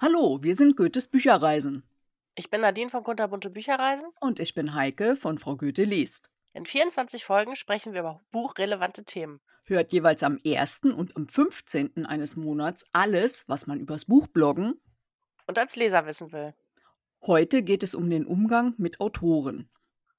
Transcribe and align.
Hallo, 0.00 0.38
wir 0.42 0.56
sind 0.56 0.78
Goethes 0.78 1.08
Bücherreisen. 1.08 1.82
Ich 2.36 2.48
bin 2.48 2.62
Nadine 2.62 2.88
von 2.88 3.04
Kunterbunte 3.04 3.50
Bücherreisen. 3.50 4.08
Und 4.20 4.40
ich 4.40 4.54
bin 4.54 4.74
Heike 4.74 5.16
von 5.16 5.36
Frau 5.36 5.56
Goethe 5.56 5.84
liest. 5.84 6.30
In 6.54 6.64
24 6.64 7.22
Folgen 7.22 7.56
sprechen 7.56 7.92
wir 7.92 8.00
über 8.00 8.22
buchrelevante 8.30 9.04
Themen. 9.04 9.40
Hört 9.64 9.92
jeweils 9.92 10.22
am 10.22 10.38
1. 10.42 10.84
und 10.84 11.16
am 11.16 11.28
15. 11.28 12.06
eines 12.06 12.36
Monats 12.36 12.86
alles, 12.92 13.46
was 13.46 13.66
man 13.66 13.78
übers 13.78 14.06
Buch 14.06 14.26
bloggen 14.26 14.80
und 15.46 15.58
als 15.58 15.76
Leser 15.76 16.06
wissen 16.06 16.32
will. 16.32 16.54
Heute 17.26 17.62
geht 17.62 17.82
es 17.82 17.94
um 17.94 18.10
den 18.10 18.26
Umgang 18.26 18.74
mit 18.76 19.00
Autoren. 19.00 19.70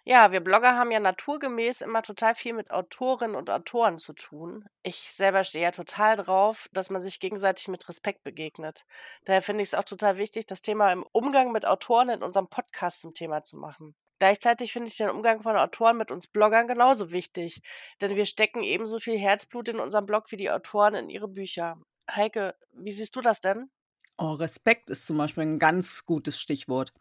Ja, 0.06 0.32
wir 0.32 0.40
Blogger 0.40 0.76
haben 0.76 0.90
ja 0.90 1.00
naturgemäß 1.00 1.82
immer 1.82 2.02
total 2.02 2.34
viel 2.34 2.54
mit 2.54 2.72
Autorinnen 2.72 3.36
und 3.36 3.52
Autoren 3.52 4.00
zu 4.00 4.14
tun. 4.14 4.66
Ich 4.82 5.12
selber 5.12 5.44
stehe 5.44 5.66
ja 5.66 5.72
total 5.72 6.16
drauf, 6.16 6.68
dass 6.74 6.90
man 6.90 7.02
sich 7.02 7.20
gegenseitig 7.20 7.68
mit 7.68 7.88
Respekt 7.88 8.24
begegnet. 8.24 8.86
Daher 9.24 9.44
finde 9.44 9.62
ich 9.62 9.68
es 9.68 9.74
auch 9.76 9.84
total 9.84 10.18
wichtig, 10.18 10.48
das 10.48 10.64
Thema 10.64 10.92
im 10.92 11.06
Umgang 11.12 11.52
mit 11.52 11.68
Autoren 11.68 12.10
in 12.10 12.24
unserem 12.24 12.50
Podcast 12.50 13.02
zum 13.02 13.14
Thema 13.14 13.44
zu 13.44 13.58
machen. 13.58 13.94
Gleichzeitig 14.18 14.74
finde 14.74 14.88
ich 14.88 14.98
den 14.98 15.10
Umgang 15.10 15.44
von 15.44 15.58
Autoren 15.58 15.98
mit 15.98 16.10
uns 16.10 16.26
Bloggern 16.26 16.66
genauso 16.66 17.12
wichtig, 17.12 17.62
denn 18.02 18.16
wir 18.16 18.26
stecken 18.26 18.64
ebenso 18.64 18.98
viel 18.98 19.20
Herzblut 19.20 19.68
in 19.68 19.80
unserem 19.80 20.08
Blog 20.08 20.32
wie 20.32 20.38
die 20.38 20.50
Autoren 20.50 20.96
in 20.96 21.10
ihre 21.10 21.28
Bücher. 21.28 21.78
Heike, 22.10 22.56
wie 22.74 22.92
siehst 22.92 23.16
du 23.16 23.22
das 23.22 23.42
denn? 23.42 23.70
Oh, 24.18 24.34
Respekt 24.34 24.90
ist 24.90 25.08
zum 25.08 25.18
Beispiel 25.18 25.44
ein 25.44 25.60
ganz 25.60 26.06
gutes 26.06 26.40
Stichwort. 26.40 26.94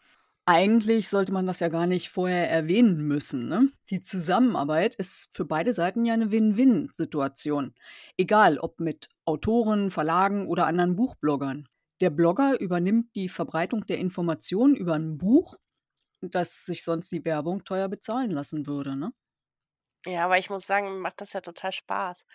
Eigentlich 0.47 1.09
sollte 1.09 1.33
man 1.33 1.47
das 1.47 1.61
ja 1.61 1.69
gar 1.69 1.87
nicht 1.87 2.11
vorher 2.11 2.51
erwähnen 2.51 2.98
müssen. 3.07 3.48
Ne? 3.48 3.71
Die 3.89 4.03
Zusammenarbeit 4.03 4.95
ist 4.95 5.34
für 5.34 5.47
beide 5.47 5.73
Seiten 5.73 6.05
ja 6.05 6.12
eine 6.12 6.31
Win-Win-Situation. 6.31 7.75
Egal 8.19 8.59
ob 8.59 8.78
mit 8.78 9.09
Autoren, 9.25 9.91
Verlagen 9.91 10.47
oder 10.47 10.67
anderen 10.67 10.97
Buchbloggern. 10.97 11.67
Der 12.03 12.11
Blogger 12.11 12.61
übernimmt 12.61 13.14
die 13.14 13.31
Verbreitung 13.31 13.86
der 13.86 13.98
Informationen 13.98 14.77
über 14.77 14.95
ein 14.95 15.17
Buch, 15.17 15.55
das 16.20 16.67
sich 16.67 16.84
sonst 16.84 17.11
die 17.11 17.25
Werbung 17.25 17.64
teuer 17.64 17.89
bezahlen 17.89 18.31
lassen 18.31 18.67
würde. 18.67 18.97
Ne? 18.97 19.12
Ja, 20.06 20.27
aber 20.27 20.39
ich 20.39 20.51
muss 20.51 20.67
sagen, 20.67 20.98
macht 21.01 21.20
das 21.23 21.33
ja 21.33 21.41
total 21.41 21.73
Spaß. 21.73 22.27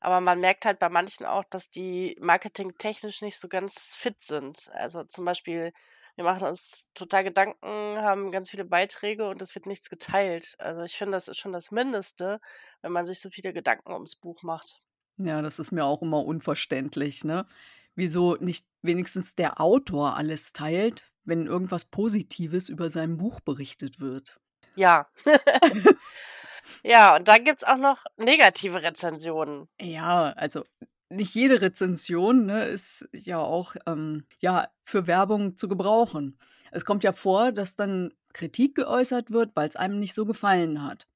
Aber 0.00 0.20
man 0.20 0.40
merkt 0.40 0.64
halt 0.64 0.78
bei 0.78 0.88
manchen 0.88 1.26
auch, 1.26 1.44
dass 1.44 1.68
die 1.68 2.16
marketingtechnisch 2.20 3.20
nicht 3.20 3.38
so 3.38 3.48
ganz 3.48 3.92
fit 3.94 4.20
sind. 4.22 4.70
Also 4.72 5.04
zum 5.04 5.24
Beispiel 5.24 5.72
wir 6.18 6.24
machen 6.24 6.48
uns 6.48 6.90
total 6.94 7.22
Gedanken, 7.22 7.96
haben 7.96 8.32
ganz 8.32 8.50
viele 8.50 8.64
Beiträge 8.64 9.28
und 9.28 9.40
es 9.40 9.54
wird 9.54 9.66
nichts 9.66 9.88
geteilt. 9.88 10.56
Also 10.58 10.82
ich 10.82 10.96
finde, 10.96 11.12
das 11.12 11.28
ist 11.28 11.38
schon 11.38 11.52
das 11.52 11.70
Mindeste, 11.70 12.40
wenn 12.82 12.90
man 12.90 13.06
sich 13.06 13.20
so 13.20 13.30
viele 13.30 13.52
Gedanken 13.52 13.92
ums 13.92 14.16
Buch 14.16 14.42
macht. 14.42 14.80
Ja, 15.18 15.42
das 15.42 15.60
ist 15.60 15.70
mir 15.70 15.84
auch 15.84 16.02
immer 16.02 16.24
unverständlich, 16.24 17.22
ne? 17.22 17.46
Wieso 17.94 18.34
nicht 18.34 18.66
wenigstens 18.82 19.36
der 19.36 19.60
Autor 19.60 20.16
alles 20.16 20.52
teilt, 20.52 21.04
wenn 21.22 21.46
irgendwas 21.46 21.84
Positives 21.84 22.68
über 22.68 22.90
sein 22.90 23.16
Buch 23.16 23.38
berichtet 23.38 24.00
wird. 24.00 24.40
Ja. 24.74 25.08
ja, 26.82 27.14
und 27.14 27.28
dann 27.28 27.44
gibt 27.44 27.58
es 27.58 27.64
auch 27.64 27.76
noch 27.76 28.04
negative 28.16 28.82
Rezensionen. 28.82 29.68
Ja, 29.78 30.32
also 30.32 30.64
nicht 31.10 31.34
jede 31.34 31.60
Rezension 31.60 32.46
ne, 32.46 32.64
ist 32.64 33.08
ja 33.12 33.38
auch 33.38 33.74
ähm, 33.86 34.24
ja, 34.40 34.68
für 34.84 35.06
Werbung 35.06 35.56
zu 35.56 35.68
gebrauchen. 35.68 36.38
Es 36.70 36.84
kommt 36.84 37.04
ja 37.04 37.12
vor, 37.12 37.52
dass 37.52 37.74
dann 37.74 38.12
Kritik 38.32 38.74
geäußert 38.74 39.30
wird, 39.30 39.52
weil 39.54 39.68
es 39.68 39.76
einem 39.76 39.98
nicht 39.98 40.14
so 40.14 40.26
gefallen 40.26 40.82
hat. 40.82 41.06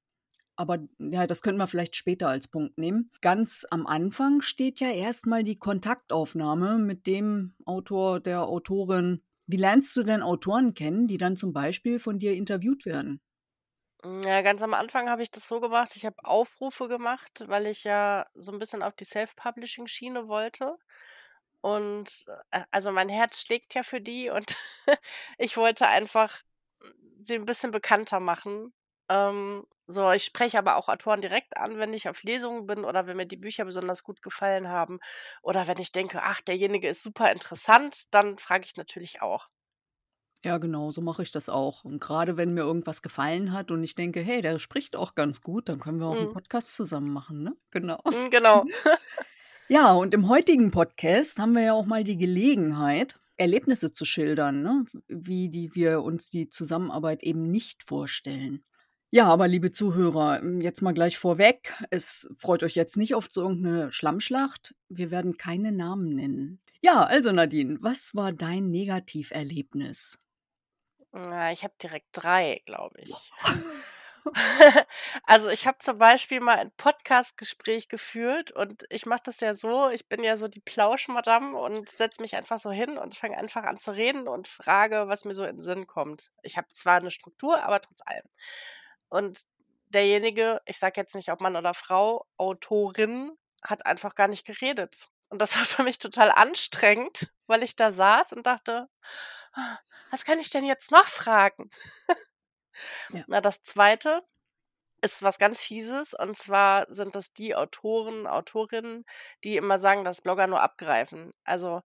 Aber 0.55 0.79
ja, 0.99 1.25
das 1.25 1.41
könnten 1.41 1.59
wir 1.59 1.67
vielleicht 1.67 1.95
später 1.95 2.29
als 2.29 2.47
Punkt 2.47 2.77
nehmen. 2.77 3.11
Ganz 3.21 3.65
am 3.71 3.87
Anfang 3.87 4.41
steht 4.41 4.79
ja 4.79 4.89
erstmal 4.91 5.43
die 5.43 5.57
Kontaktaufnahme 5.57 6.77
mit 6.77 7.07
dem 7.07 7.53
Autor, 7.65 8.19
der 8.19 8.43
Autorin. 8.43 9.21
Wie 9.47 9.57
lernst 9.57 9.95
du 9.95 10.03
denn 10.03 10.21
Autoren 10.21 10.73
kennen, 10.73 11.07
die 11.07 11.17
dann 11.17 11.35
zum 11.35 11.53
Beispiel 11.53 11.99
von 11.99 12.19
dir 12.19 12.33
interviewt 12.33 12.85
werden? 12.85 13.19
Hm, 14.03 14.21
ja, 14.21 14.41
ganz 14.41 14.61
am 14.63 14.73
Anfang 14.73 15.09
habe 15.09 15.23
ich 15.23 15.31
das 15.31 15.47
so 15.47 15.59
gemacht, 15.59 15.95
ich 15.95 16.05
habe 16.05 16.15
Aufrufe 16.23 16.87
gemacht, 16.87 17.43
weil 17.47 17.67
ich 17.67 17.83
ja 17.83 18.25
so 18.35 18.51
ein 18.51 18.59
bisschen 18.59 18.83
auf 18.83 18.93
die 18.95 19.05
Self-Publishing-Schiene 19.05 20.27
wollte. 20.27 20.75
Und, 21.61 22.25
äh, 22.51 22.63
also 22.71 22.91
mein 22.91 23.09
Herz 23.09 23.41
schlägt 23.41 23.73
ja 23.75 23.83
für 23.83 24.01
die 24.01 24.29
und 24.29 24.57
ich 25.37 25.57
wollte 25.57 25.87
einfach 25.87 26.41
sie 27.21 27.35
ein 27.35 27.45
bisschen 27.45 27.71
bekannter 27.71 28.19
machen. 28.19 28.73
Ähm, 29.09 29.65
so, 29.87 30.11
ich 30.11 30.23
spreche 30.25 30.57
aber 30.59 30.77
auch 30.77 30.89
Autoren 30.89 31.21
direkt 31.21 31.57
an, 31.57 31.77
wenn 31.79 31.93
ich 31.93 32.09
auf 32.09 32.23
Lesungen 32.23 32.67
bin 32.67 32.85
oder 32.85 33.07
wenn 33.07 33.17
mir 33.17 33.27
die 33.27 33.37
Bücher 33.37 33.65
besonders 33.65 34.03
gut 34.03 34.21
gefallen 34.21 34.69
haben 34.69 34.99
oder 35.43 35.67
wenn 35.67 35.79
ich 35.79 35.91
denke: 35.93 36.21
„Ach, 36.23 36.41
derjenige 36.41 36.87
ist 36.89 37.03
super 37.03 37.31
interessant“, 37.31 38.13
dann 38.13 38.37
frage 38.39 38.65
ich 38.65 38.77
natürlich 38.77 39.21
auch. 39.21 39.49
Ja, 40.45 40.57
genau, 40.57 40.91
so 40.91 41.01
mache 41.01 41.23
ich 41.23 41.31
das 41.31 41.47
auch. 41.47 41.85
Und 41.85 41.99
gerade 42.01 42.35
wenn 42.35 42.53
mir 42.53 42.61
irgendwas 42.61 43.01
gefallen 43.01 43.53
hat 43.53 43.71
und 43.71 43.83
ich 43.83 43.95
denke: 43.95 44.19
„Hey, 44.21 44.41
der 44.41 44.59
spricht 44.59 44.95
auch 44.95 45.15
ganz 45.15 45.41
gut, 45.41 45.69
dann 45.69 45.79
können 45.79 45.99
wir 45.99 46.07
auch 46.07 46.17
einen 46.19 46.27
Mhm. 46.27 46.33
Podcast 46.33 46.75
zusammen 46.75 47.11
machen“, 47.13 47.43
ne? 47.43 47.55
Genau. 47.71 47.99
Mhm, 48.05 48.29
genau. 48.29 48.65
Ja, 49.69 49.93
und 49.93 50.13
im 50.13 50.27
heutigen 50.27 50.71
Podcast 50.71 51.39
haben 51.39 51.53
wir 51.53 51.63
ja 51.63 51.73
auch 51.73 51.85
mal 51.85 52.03
die 52.03 52.17
Gelegenheit, 52.17 53.19
Erlebnisse 53.37 53.91
zu 53.91 54.05
schildern, 54.05 54.61
ne? 54.61 54.85
wie 55.07 55.49
die 55.49 55.73
wir 55.73 56.01
uns 56.03 56.29
die 56.29 56.49
Zusammenarbeit 56.49 57.23
eben 57.23 57.49
nicht 57.49 57.83
vorstellen. 57.83 58.63
Ja, 59.11 59.27
aber 59.27 59.47
liebe 59.47 59.71
Zuhörer, 59.71 60.39
hm, 60.41 60.61
jetzt 60.61 60.81
mal 60.81 60.93
gleich 60.93 61.17
vorweg. 61.17 61.73
Es 61.91 62.27
freut 62.37 62.63
euch 62.63 62.75
jetzt 62.75 62.97
nicht 62.97 63.15
auf 63.15 63.27
so 63.31 63.41
irgendeine 63.43 63.91
Schlammschlacht. 63.91 64.75
Wir 64.89 65.11
werden 65.11 65.37
keine 65.37 65.71
Namen 65.71 66.09
nennen. 66.09 66.59
Ja, 66.81 67.03
also 67.03 67.31
Nadine, 67.31 67.77
was 67.81 68.13
war 68.15 68.33
dein 68.33 68.69
Negativerlebnis? 68.69 70.19
Ja, 71.13 71.51
ich 71.51 71.63
habe 71.63 71.73
direkt 71.81 72.07
drei, 72.11 72.61
glaube 72.65 72.99
ich. 73.01 73.31
Also, 75.25 75.49
ich 75.49 75.67
habe 75.67 75.77
zum 75.79 75.97
Beispiel 75.97 76.39
mal 76.39 76.57
ein 76.57 76.71
Podcastgespräch 76.77 77.89
geführt 77.89 78.51
und 78.51 78.85
ich 78.89 79.05
mache 79.05 79.21
das 79.25 79.39
ja 79.41 79.53
so, 79.53 79.89
ich 79.89 80.07
bin 80.07 80.23
ja 80.23 80.37
so 80.37 80.47
die 80.47 80.61
Plauschmadame 80.61 81.57
und 81.57 81.89
setze 81.89 82.21
mich 82.21 82.35
einfach 82.35 82.57
so 82.57 82.71
hin 82.71 82.97
und 82.97 83.17
fange 83.17 83.37
einfach 83.37 83.63
an 83.63 83.77
zu 83.77 83.91
reden 83.91 84.27
und 84.27 84.47
frage, 84.47 85.07
was 85.07 85.25
mir 85.25 85.33
so 85.33 85.43
in 85.43 85.57
den 85.57 85.59
Sinn 85.59 85.87
kommt. 85.87 86.31
Ich 86.41 86.57
habe 86.57 86.67
zwar 86.69 86.95
eine 86.97 87.11
Struktur, 87.11 87.61
aber 87.63 87.81
trotz 87.81 88.01
allem. 88.05 88.25
Und 89.09 89.43
derjenige, 89.87 90.61
ich 90.65 90.79
sage 90.79 90.99
jetzt 91.01 91.15
nicht, 91.15 91.31
ob 91.31 91.41
Mann 91.41 91.55
oder 91.55 91.73
Frau, 91.73 92.25
Autorin, 92.37 93.31
hat 93.63 93.85
einfach 93.85 94.15
gar 94.15 94.27
nicht 94.27 94.45
geredet. 94.45 95.09
Und 95.29 95.41
das 95.41 95.55
war 95.57 95.65
für 95.65 95.83
mich 95.83 95.99
total 95.99 96.31
anstrengend, 96.31 97.27
weil 97.47 97.63
ich 97.63 97.75
da 97.75 97.91
saß 97.91 98.33
und 98.33 98.47
dachte: 98.47 98.89
„Ah, 99.53 99.79
was 100.13 100.25
kann 100.25 100.39
ich 100.39 100.49
denn 100.51 100.65
jetzt 100.65 100.91
noch 100.91 101.07
fragen?“ 101.07 101.69
Ja. 103.09 103.25
Na, 103.27 103.41
das 103.41 103.61
Zweite 103.61 104.21
ist 105.01 105.23
was 105.23 105.39
ganz 105.39 105.61
Fieses 105.63 106.13
und 106.15 106.37
zwar 106.37 106.85
sind 106.93 107.15
das 107.15 107.33
die 107.33 107.55
Autoren, 107.55 108.27
Autorinnen, 108.27 109.05
die 109.43 109.57
immer 109.57 109.77
sagen, 109.77 110.03
dass 110.05 110.21
Blogger 110.23 110.47
nur 110.47 110.61
abgreifen. 110.61 111.33
Also, 111.45 111.81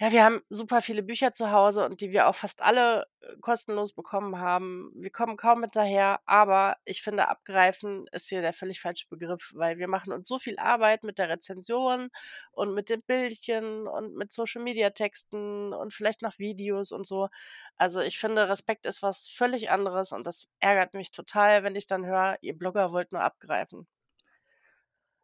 ja, 0.00 0.12
wir 0.12 0.24
haben 0.24 0.40
super 0.48 0.80
viele 0.80 1.02
Bücher 1.02 1.34
zu 1.34 1.50
Hause 1.50 1.84
und 1.84 2.00
die 2.00 2.10
wir 2.12 2.26
auch 2.26 2.34
fast 2.34 2.62
alle, 2.62 3.04
äh, 3.20 3.36
kostenlos 3.42 3.92
bekommen 3.92 4.38
haben. 4.38 4.90
Wir 4.94 5.10
kommen 5.10 5.36
kaum 5.36 5.60
hinterher, 5.62 6.20
aber 6.24 6.76
ich 6.86 7.02
finde, 7.02 7.28
abgreifen 7.28 8.06
ist 8.12 8.30
hier 8.30 8.40
der 8.40 8.54
völlig 8.54 8.80
falsche 8.80 9.06
Begriff, 9.10 9.52
weil 9.54 9.76
wir 9.78 9.88
machen 9.88 10.12
uns 10.14 10.26
so 10.26 10.38
viel 10.38 10.58
Arbeit 10.58 11.04
mit 11.04 11.18
der 11.18 11.28
Rezension 11.28 12.08
und 12.52 12.72
mit 12.74 12.88
den 12.88 13.02
Bildchen 13.02 13.86
und 13.86 14.14
mit 14.16 14.32
Social-Media-Texten 14.32 15.74
und 15.74 15.92
vielleicht 15.92 16.22
noch 16.22 16.38
Videos 16.38 16.92
und 16.92 17.06
so. 17.06 17.28
Also, 17.76 18.00
ich 18.00 18.18
finde, 18.18 18.48
Respekt 18.48 18.86
ist 18.86 19.02
was 19.02 19.28
völlig 19.28 19.70
anderes 19.70 20.12
und 20.12 20.26
das 20.26 20.48
ärgert 20.60 20.94
mich 20.94 21.10
total, 21.12 21.62
wenn 21.62 21.76
ich 21.76 21.86
dann 21.86 22.06
höre, 22.06 22.38
ihr 22.40 22.56
Blogger 22.56 22.92
wollt 22.92 23.12
nur 23.12 23.20
abgreifen. 23.22 23.86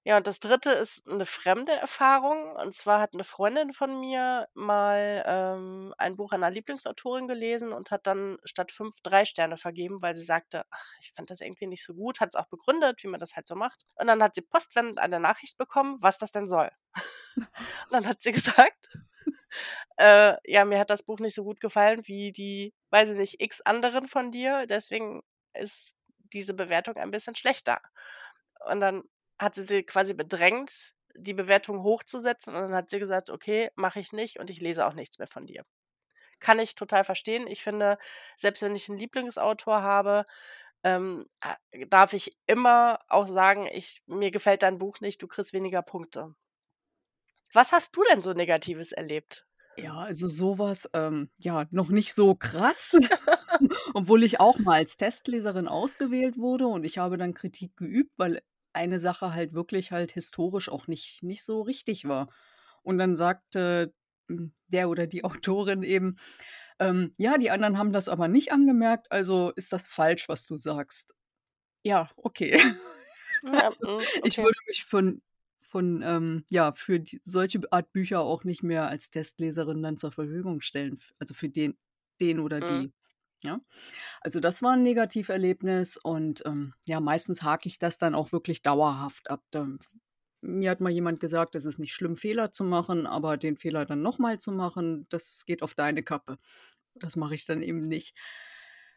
Ja, 0.09 0.17
und 0.19 0.27
das 0.29 0.39
Dritte 0.39 0.71
ist 0.71 1.09
eine 1.09 1.27
fremde 1.27 1.73
Erfahrung. 1.73 2.55
Und 2.55 2.73
zwar 2.73 3.01
hat 3.01 3.15
eine 3.15 3.25
Freundin 3.25 3.73
von 3.73 3.99
mir 3.99 4.47
mal, 4.55 5.25
ähm, 5.27 5.93
ein 5.99 6.15
Buch 6.17 6.31
einer 6.31 6.49
Lieblingsautorin 6.51 7.27
gelesen 7.27 7.73
und 7.73 7.91
hat 7.91 8.07
dann 8.07 8.39
statt 8.45 8.71
5 8.71 9.01
3 9.03 9.25
Sterne 9.25 9.57
vergeben, 9.57 10.01
weil 10.03 10.15
sie 10.15 10.25
sagte: 10.25 10.65
„Ach, 10.71 10.85
ich 11.01 11.13
fand 11.17 11.29
das 11.31 11.41
irgendwie 11.41 11.67
nicht 11.67 11.85
so 11.85 11.95
gut“, 11.95 12.21
hat 12.21 12.29
es 12.29 12.37
auch 12.37 12.47
begründet, 12.47 13.03
wie 13.03 13.09
man 13.09 13.19
das 13.19 13.35
halt 13.35 13.49
so 13.49 13.57
macht. 13.57 13.83
Und 13.97 14.07
dann 14.07 14.23
hat 14.23 14.37
sie 14.37 14.43
postwendend 14.43 15.01
eine 15.01 15.19
Nachricht 15.19 15.59
bekommen, 15.59 15.97
was 16.01 16.19
das 16.19 16.31
denn 16.31 16.47
soll. 16.47 16.71
Und 17.87 17.93
dann 17.93 18.07
hat 18.07 18.23
sie 18.23 18.33
gesagt, 18.33 18.89
äh: 19.99 20.35
„Ja, 20.45 20.65
mir 20.65 20.79
hat 20.79 20.91
das 20.91 21.03
Buch 21.05 21.19
nicht 21.21 21.35
so 21.35 21.45
gut 21.45 21.61
gefallen 21.61 22.03
wie 22.07 22.33
die, 22.33 22.75
weiß 22.91 23.11
ich 23.11 23.19
nicht, 23.19 23.41
X 23.41 23.61
anderen 23.63 24.09
von 24.09 24.31
dir, 24.33 24.67
deswegen 24.67 25.23
ist 25.55 25.97
diese 26.33 26.55
Bewertung 26.55 26.97
ein 26.97 27.11
bisschen 27.11 27.35
schlechter.“ 27.37 27.81
Und 28.71 28.81
dann 28.81 29.03
hat 29.39 29.55
sie 29.55 29.63
sie 29.63 29.83
quasi 29.85 30.15
bedrängt, 30.15 30.95
die 31.17 31.35
Bewertung 31.35 31.83
hochzusetzen 31.83 32.55
und 32.55 32.63
dann 32.63 32.75
hat 32.75 32.91
sie 32.91 32.99
gesagt: 32.99 33.31
„Okay, 33.31 33.71
mache 33.77 34.01
ich 34.01 34.13
nicht 34.13 34.39
und 34.39 34.51
ich 34.51 34.61
lese 34.61 34.87
auch 34.87 34.95
nichts 34.95 35.19
mehr 35.19 35.29
von 35.29 35.47
dir.“ 35.47 35.65
kann 36.41 36.59
ich 36.61 36.75
total 36.75 37.05
verstehen. 37.05 37.47
Ich 37.47 37.63
finde, 37.63 37.99
selbst 38.37 38.63
wenn 38.63 38.75
ich 38.75 38.89
'n 38.89 38.99
Lieblingsautor 38.99 39.83
habe, 39.83 40.25
ähm, 40.85 41.27
darf 41.89 42.13
ich 42.15 42.37
immer 42.47 43.01
auch 43.09 43.27
sagen: 43.29 43.69
„Ich 43.73 44.03
mir 44.07 44.31
gefällt 44.31 44.63
dein 44.63 44.79
Buch 44.79 45.01
nicht, 45.01 45.23
du 45.23 45.29
kriegst 45.29 45.53
weniger 45.55 45.83
Punkte.“ 45.83 46.35
Was 47.53 47.73
hast 47.73 47.97
du 47.97 48.05
denn 48.05 48.23
so 48.23 48.35
Negatives 48.35 48.93
erlebt? 48.93 49.49
Ja, 49.79 49.99
also 49.99 50.27
so 50.27 50.59
was, 50.59 50.89
ähm, 50.95 51.29
ja, 51.39 51.67
noch 51.71 51.91
nicht 51.91 52.15
so 52.15 52.35
krass, 52.35 52.99
obwohl 53.95 54.23
ich 54.25 54.41
auch 54.41 54.59
mal 54.59 54.75
als 54.77 54.97
Testleserin 54.97 55.69
ausgewählt 55.69 56.39
wurde 56.39 56.67
und 56.67 56.85
ich 56.85 56.97
habe 56.97 57.19
dann 57.19 57.35
Kritik 57.35 57.77
geübt, 57.77 58.13
weil 58.17 58.41
eine 58.77 59.01
Sache 59.01 59.35
halt 59.35 59.55
wirklich 59.55 59.93
halt 59.93 60.13
historisch 60.13 60.69
auch 60.71 60.87
nicht 60.89 61.23
nicht 61.25 61.45
so 61.45 61.63
richtig 61.63 62.07
war. 62.09 62.31
Und 62.83 62.99
dann 62.99 63.17
sagte, 63.17 63.95
hm, 64.29 64.55
der 64.69 64.89
oder 64.91 65.07
die 65.09 65.25
Autorin 65.27 65.83
eben, 65.85 66.17
ähm: 66.81 67.15
„Ja, 67.19 67.39
die 67.39 67.51
anderen 67.51 67.79
haben 67.79 67.93
das 67.93 68.09
aber 68.11 68.29
nicht 68.29 68.53
angemerkt, 68.53 69.13
also 69.13 69.53
ist 69.57 69.73
das 69.73 69.89
falsch, 69.89 70.29
was 70.29 70.47
du 70.47 70.57
sagst.“ 70.59 71.15
Ja, 71.85 72.11
okay. 72.17 72.53
Ja, 73.43 73.71
Also, 73.71 73.87
ich 74.23 74.39
okay. 74.39 74.43
würde 74.43 74.59
mich 74.69 74.85
von 74.85 75.23
von, 75.63 76.03
ähm 76.03 76.45
ja, 76.49 76.73
für 76.77 77.01
die 77.01 77.21
solche 77.25 77.61
Art 77.73 77.93
Bücher 77.93 78.21
auch 78.21 78.45
nicht 78.45 78.63
mehr 78.63 78.89
als 78.89 79.11
Testleserin 79.11 79.83
dann 79.83 79.99
zur 79.99 80.13
Verfügung 80.13 80.61
stellen, 80.63 80.99
also 81.19 81.35
für 81.35 81.49
den 81.49 81.77
den 82.21 82.41
oder 82.41 82.61
Mhm. 82.61 82.63
die, 82.63 82.95
ja? 83.43 83.61
Also, 84.23 84.41
das 84.41 84.63
war 84.63 84.75
'n 84.75 84.83
Negativerlebnis 84.85 85.97
und, 85.99 86.43
ähm, 86.47 86.75
ja, 86.87 87.01
meistens 87.01 87.43
hake 87.43 87.69
ich 87.69 87.79
das 87.79 87.99
dann 87.99 88.15
auch 88.15 88.33
wirklich 88.33 88.63
dauerhaft 88.63 89.31
ab. 89.31 89.43
Dann 89.53 89.81
mir 90.43 90.71
hat 90.71 90.81
mal 90.81 90.91
jemand 90.93 91.21
gesagt: 91.21 91.55
„Es 91.57 91.67
ist 91.67 91.79
nicht 91.81 91.95
schlimm, 91.95 92.17
Fehler 92.17 92.53
zu 92.53 92.65
machen, 92.65 93.07
aber 93.09 93.37
den 93.39 93.57
Fehler 93.59 93.87
dann 93.87 94.03
noch 94.03 94.19
mal 94.21 94.39
zu 94.41 94.53
machen, 94.53 95.07
das 95.11 95.45
geht 95.47 95.63
auf 95.63 95.75
deine 95.75 96.03
Kappe.“ 96.05 96.39
Das 96.97 97.17
mache 97.17 97.35
ich 97.37 97.47
dann 97.47 97.63
eben 97.63 97.81
nicht. 97.81 98.15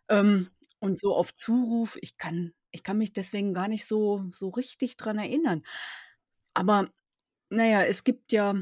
Ähm, 0.09 0.49
und 0.81 0.99
so 0.99 1.15
auf 1.15 1.33
Zuruf, 1.35 1.97
ich 2.01 2.17
kann 2.17 2.53
ich 2.71 2.83
kann 2.83 2.97
mich 2.99 3.13
deswegen 3.13 3.53
gar 3.55 3.67
nicht 3.69 3.85
so 3.87 4.25
so 4.33 4.49
richtig 4.49 4.97
dran 4.97 5.17
erinnern. 5.19 5.63
Aber, 6.55 6.91
na 7.51 7.65
ja, 7.67 7.83
es 7.83 8.03
gibt 8.05 8.31
ja 8.33 8.55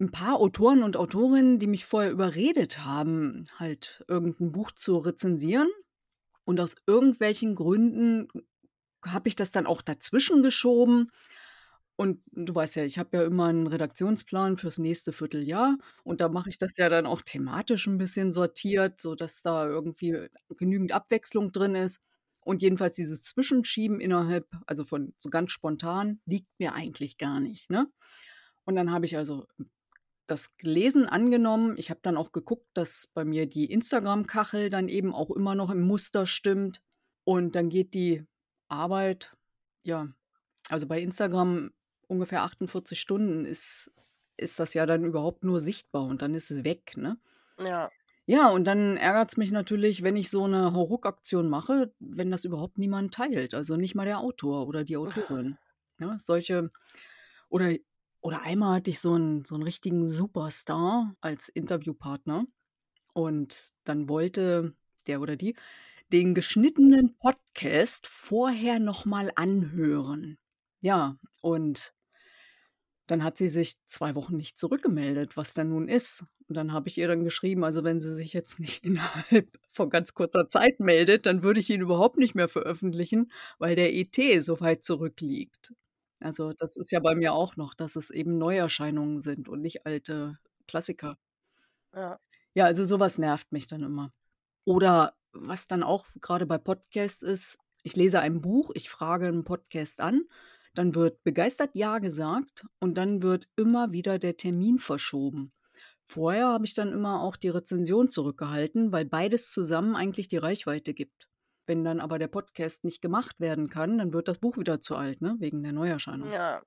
'n 0.00 0.10
paar 0.12 0.36
Autoren 0.40 0.82
und 0.84 0.96
Autorinnen, 0.96 1.58
die 1.58 1.66
mich 1.66 1.84
vorher 1.84 2.12
überredet 2.12 2.84
haben, 2.84 3.44
halt 3.58 4.04
irgend 4.08 4.40
'n 4.40 4.52
Buch 4.52 4.70
zu 4.72 4.96
rezensieren. 4.98 5.68
Und 6.44 6.60
aus 6.60 6.76
irgendwelchen 6.86 7.54
Gründen 7.56 8.28
habe 9.06 9.28
ich 9.28 9.36
das 9.36 9.52
dann 9.52 9.66
auch 9.66 9.82
dazwischen 9.82 10.42
geschoben. 10.42 11.10
Und 11.96 12.22
du 12.32 12.54
weißt 12.54 12.76
ja, 12.76 12.84
ich 12.84 12.98
habe 12.98 13.18
ja 13.18 13.24
immer 13.24 13.48
'n 13.50 13.66
Redaktionsplan 13.68 14.56
fürs 14.58 14.78
nächste 14.78 15.12
Vierteljahr 15.14 15.78
und 16.04 16.20
da 16.22 16.28
mache 16.30 16.50
ich 16.50 16.58
das 16.58 16.76
ja 16.78 16.88
dann 16.90 17.06
auch 17.06 17.22
thematisch 17.22 17.86
'n 17.88 17.98
bisschen 17.98 18.32
sortiert, 18.32 19.00
sodass 19.00 19.42
da 19.42 19.66
irgendwie 19.68 20.28
genügend 20.58 20.92
Abwechslung 20.92 21.52
drin 21.52 21.74
ist. 21.76 22.02
Und 22.44 22.62
jedenfalls 22.62 22.94
dieses 22.96 23.24
Zwischenschieben 23.24 24.00
innerhalb 24.00 24.48
also 24.66 24.84
von 24.84 25.14
so 25.18 25.30
ganz 25.30 25.52
spontan 25.52 26.20
liegt 26.26 26.48
mir 26.60 26.74
eigentlich 26.74 27.18
gar 27.18 27.40
nicht, 27.40 27.70
ne? 27.70 27.88
Und 28.66 28.76
dann 28.76 28.92
habe 28.92 29.06
ich 29.06 29.16
also 29.18 29.46
das 30.30 30.56
gelesen, 30.56 31.06
angenommen. 31.06 31.74
Ich 31.78 31.90
habe 31.90 32.00
dann 32.02 32.16
auch 32.16 32.32
geguckt, 32.32 32.66
dass 32.74 33.06
bei 33.08 33.24
mir 33.24 33.46
die 33.46 33.70
Instagram-Kachel 33.72 34.70
dann 34.70 34.88
eben 34.88 35.14
auch 35.14 35.30
immer 35.30 35.54
noch 35.54 35.70
im 35.70 35.82
Muster 35.82 36.26
stimmt. 36.26 36.80
Und 37.24 37.54
dann 37.56 37.68
geht 37.68 37.94
die 37.94 38.24
Arbeit 38.68 39.36
ja, 39.82 40.08
also 40.68 40.86
bei 40.86 41.00
Instagram 41.00 41.72
ungefähr 42.08 42.42
48 42.42 43.00
Stunden 43.00 43.44
ist 43.44 43.92
ist 44.36 44.60
das 44.60 44.72
ja 44.74 44.86
dann 44.86 45.04
überhaupt 45.04 45.42
nur 45.44 45.58
sichtbar 45.60 46.04
und 46.04 46.22
dann 46.22 46.32
ist 46.34 46.50
es 46.52 46.62
weg, 46.64 46.96
ne? 46.96 47.18
Ja. 47.58 47.90
Ja, 48.26 48.50
und 48.50 48.64
dann 48.64 48.96
ärgert's 48.98 49.36
mich 49.38 49.52
natürlich, 49.52 50.02
wenn 50.02 50.16
ich 50.16 50.28
so 50.30 50.46
'ne 50.46 50.72
Hauruck-Aktion 50.74 51.48
mache, 51.48 51.92
wenn 51.98 52.30
das 52.30 52.44
überhaupt 52.44 52.76
niemand 52.78 53.14
teilt, 53.14 53.54
also 53.54 53.76
nicht 53.76 53.94
mal 53.94 54.04
der 54.04 54.20
Autor 54.20 54.66
oder 54.68 54.84
die 54.84 54.96
Autorin, 55.48 55.58
ne? 55.98 56.16
Solche 56.18 56.70
oder 57.48 57.72
oder 58.28 58.42
einmal 58.42 58.76
hatte 58.76 58.90
ich 58.90 59.00
so 59.00 59.14
'n 59.16 59.44
so 59.44 59.56
'n 59.56 59.62
richtigen 59.64 60.06
Superstar 60.10 61.16
als 61.22 61.48
Interviewpartner 61.50 62.46
und 63.14 63.70
dann 63.84 64.08
wollte 64.08 64.74
der 65.08 65.20
oder 65.22 65.36
die 65.36 65.56
den 66.12 66.34
geschnittenen 66.34 67.16
Podcast 67.18 68.06
vorher 68.08 68.80
noch 68.80 69.06
mal 69.06 69.32
anhören. 69.36 70.38
Ja, 70.82 71.18
und 71.42 71.94
dann 73.06 73.24
hat 73.24 73.36
sie 73.38 73.48
sich 73.48 73.74
2 73.86 74.14
Wochen 74.14 74.36
nicht 74.36 74.58
zurückgemeldet, 74.58 75.36
was 75.36 75.54
denn 75.54 75.70
nun 75.70 75.88
ist. 75.88 76.26
Und 76.48 76.56
dann 76.56 76.72
habe 76.72 76.88
ich 76.88 76.98
ihr 76.98 77.08
dann 77.08 77.24
geschrieben: 77.24 77.64
„Also, 77.64 77.84
wenn 77.84 78.00
sie 78.00 78.14
sich 78.14 78.32
jetzt 78.34 78.60
nicht 78.60 78.84
innerhalb 78.84 79.58
von 79.72 79.90
ganz 79.90 80.14
kurzer 80.14 80.46
Zeit 80.48 80.80
meldet, 80.80 81.26
dann 81.26 81.42
würde 81.42 81.60
ich 81.60 81.70
ihn 81.70 81.80
überhaupt 81.80 82.18
nicht 82.18 82.34
mehr 82.34 82.48
veröffentlichen, 82.48 83.30
weil 83.58 83.76
der 83.76 83.94
ET 83.94 84.40
so 84.40 84.60
weit 84.60 84.84
zurückliegt.“ 84.84 85.72
Also, 86.22 86.52
das 86.52 86.76
ist 86.76 86.90
ja 86.90 86.98
bei 87.00 87.14
mir 87.14 87.32
auch 87.32 87.56
noch, 87.56 87.74
dass 87.74 87.94
es 87.96 88.10
eben 88.10 88.38
Neuerscheinungen 88.38 89.20
sind 89.20 89.48
und 89.48 89.60
nicht 89.60 89.86
alte 89.86 90.38
Klassiker. 90.66 91.16
Ja. 91.94 92.18
Ja, 92.56 92.64
also 92.66 92.84
so 92.84 93.00
was 93.00 93.18
nervt 93.18 93.52
mich 93.52 93.66
dann 93.68 93.82
immer. 93.82 94.12
Oder 94.66 95.16
was 95.32 95.66
dann 95.68 95.82
auch 95.84 96.06
grade 96.20 96.46
bei 96.46 96.58
Podcasts 96.58 97.22
ist, 97.22 97.58
ich 97.84 97.96
lese 97.96 98.20
ein 98.20 98.42
Buch, 98.42 98.70
ich 98.74 98.90
frage 98.90 99.28
'n 99.28 99.44
Podcast 99.44 100.00
an, 100.00 100.24
dann 100.74 100.94
wird 100.96 101.24
begeistert 101.24 101.72
„ja“ 101.74 101.98
gesagt 102.00 102.66
und 102.80 102.96
dann 102.98 103.22
wird 103.22 103.48
immer 103.56 103.92
wieder 103.92 104.18
der 104.20 104.36
Termin 104.38 104.78
verschoben. 104.80 105.52
Vorher 106.06 106.48
habe 106.48 106.66
ich 106.66 106.74
dann 106.74 106.92
immer 106.92 107.22
auch 107.22 107.36
die 107.36 107.50
Rezension 107.50 108.10
zurückgehalten, 108.10 108.92
weil 108.92 109.06
beides 109.06 109.52
zusammen 109.52 109.96
eigentlich 109.96 110.28
die 110.28 110.38
Reichweite 110.38 110.94
gibt. 110.94 111.27
Wenn 111.68 111.84
dann 111.84 112.00
aber 112.00 112.18
der 112.18 112.28
Podcast 112.28 112.82
nicht 112.82 113.02
gemacht 113.02 113.38
werden 113.40 113.68
kann, 113.68 113.98
dann 113.98 114.14
wird 114.14 114.26
das 114.26 114.38
Buch 114.38 114.56
wieder 114.56 114.80
zu 114.80 114.96
alt, 114.96 115.20
ne, 115.20 115.36
wegen 115.38 115.62
der 115.62 115.72
Neuerscheinung. 115.72 116.32
Ja. 116.32 116.62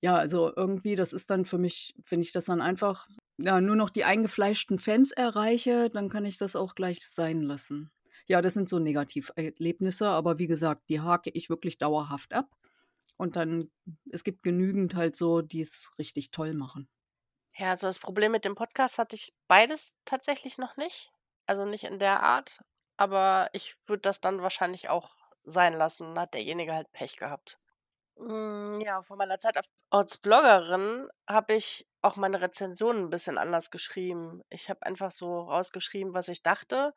Ja, 0.00 0.16
also 0.16 0.52
irgendwie, 0.56 0.96
das 0.96 1.12
ist 1.12 1.30
dann 1.30 1.44
für 1.44 1.58
mich 1.58 1.94
wenn 2.08 2.20
ich 2.20 2.32
das 2.32 2.46
dann 2.46 2.62
einfach, 2.62 3.06
ja, 3.38 3.60
nur 3.60 3.76
noch 3.76 3.90
die 3.90 4.04
eingefleischten 4.04 4.78
Fans 4.78 5.12
erreiche, 5.12 5.90
dann 5.90 6.08
kann 6.08 6.24
ich 6.24 6.38
das 6.38 6.56
auch 6.56 6.74
gleich 6.74 7.06
sein 7.06 7.42
lassen. 7.42 7.90
Ja, 8.26 8.40
das 8.40 8.54
sind 8.54 8.68
so 8.68 8.78
Negativerlebnisse, 8.78 10.08
aber 10.08 10.38
wie 10.38 10.46
gesagt, 10.46 10.88
die 10.88 11.00
hake 11.00 11.30
ich 11.30 11.50
wirklich 11.50 11.78
dauerhaft 11.78 12.32
ab. 12.32 12.48
Und 13.18 13.36
dann 13.36 13.70
es 14.10 14.24
gibt 14.24 14.42
genügend 14.42 14.94
halt 14.94 15.16
so, 15.16 15.42
die's 15.42 15.92
richtig 15.98 16.30
toll 16.30 16.54
machen. 16.54 16.88
Ja, 17.58 17.70
also 17.70 17.86
das 17.86 17.98
Problem 17.98 18.32
mit 18.32 18.44
dem 18.44 18.54
Podcast 18.54 18.98
hatte 18.98 19.16
ich 19.16 19.34
beides 19.48 19.96
tatsächlich 20.04 20.56
noch 20.56 20.76
nicht, 20.76 21.10
also 21.46 21.64
nicht 21.64 21.84
in 21.84 21.98
der 21.98 22.22
Art, 22.22 22.62
aber 22.96 23.48
ich 23.52 23.76
würde 23.86 24.02
das 24.02 24.20
dann 24.20 24.42
wahrscheinlich 24.42 24.88
auch 24.90 25.10
sein 25.44 25.74
lassen, 25.74 26.18
hat 26.18 26.34
derjenige 26.34 26.74
halt 26.74 26.90
Pech 26.92 27.16
gehabt. 27.16 27.58
Hm, 28.18 28.80
ja, 28.80 29.02
von 29.02 29.18
meiner 29.18 29.38
Zeit 29.38 29.58
als 29.90 30.16
Bloggerin 30.18 31.08
habe 31.28 31.54
ich 31.54 31.86
auch 32.02 32.16
meine 32.16 32.40
Rezensionen 32.40 33.04
'n 33.06 33.10
bisschen 33.10 33.36
anders 33.38 33.70
geschrieben. 33.70 34.40
Ich 34.48 34.70
habe 34.70 34.82
einfach 34.86 35.10
so 35.10 35.40
rausgeschrieben, 35.40 36.14
was 36.14 36.28
ich 36.28 36.42
dachte 36.42 36.94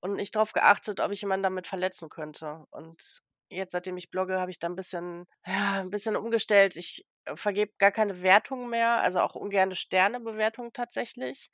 und 0.00 0.14
nicht 0.14 0.34
drauf 0.36 0.52
geachtet, 0.52 1.00
ob 1.00 1.12
ich 1.12 1.20
jemanden 1.22 1.44
damit 1.44 1.66
verletzen 1.68 2.08
könnte. 2.10 2.64
Und 2.70 3.22
jetzt, 3.48 3.72
seitdem 3.72 3.96
ich 3.96 4.10
blogge, 4.10 4.40
habe 4.40 4.50
ich 4.50 4.58
da 4.58 4.66
'n 4.68 4.74
bisschen 4.76 5.26
ja, 5.46 5.80
'n 5.82 5.90
bisschen 5.90 6.16
umgestellt. 6.16 6.76
Ich, 6.76 7.06
vergebe 7.34 7.72
gar 7.78 7.90
keine 7.90 8.22
Wertungen 8.22 8.70
mehr, 8.70 9.02
also 9.02 9.20
auch 9.20 9.34
ungerne 9.34 9.74
Sternebewertungen 9.74 10.72
tatsächlich. 10.72 11.50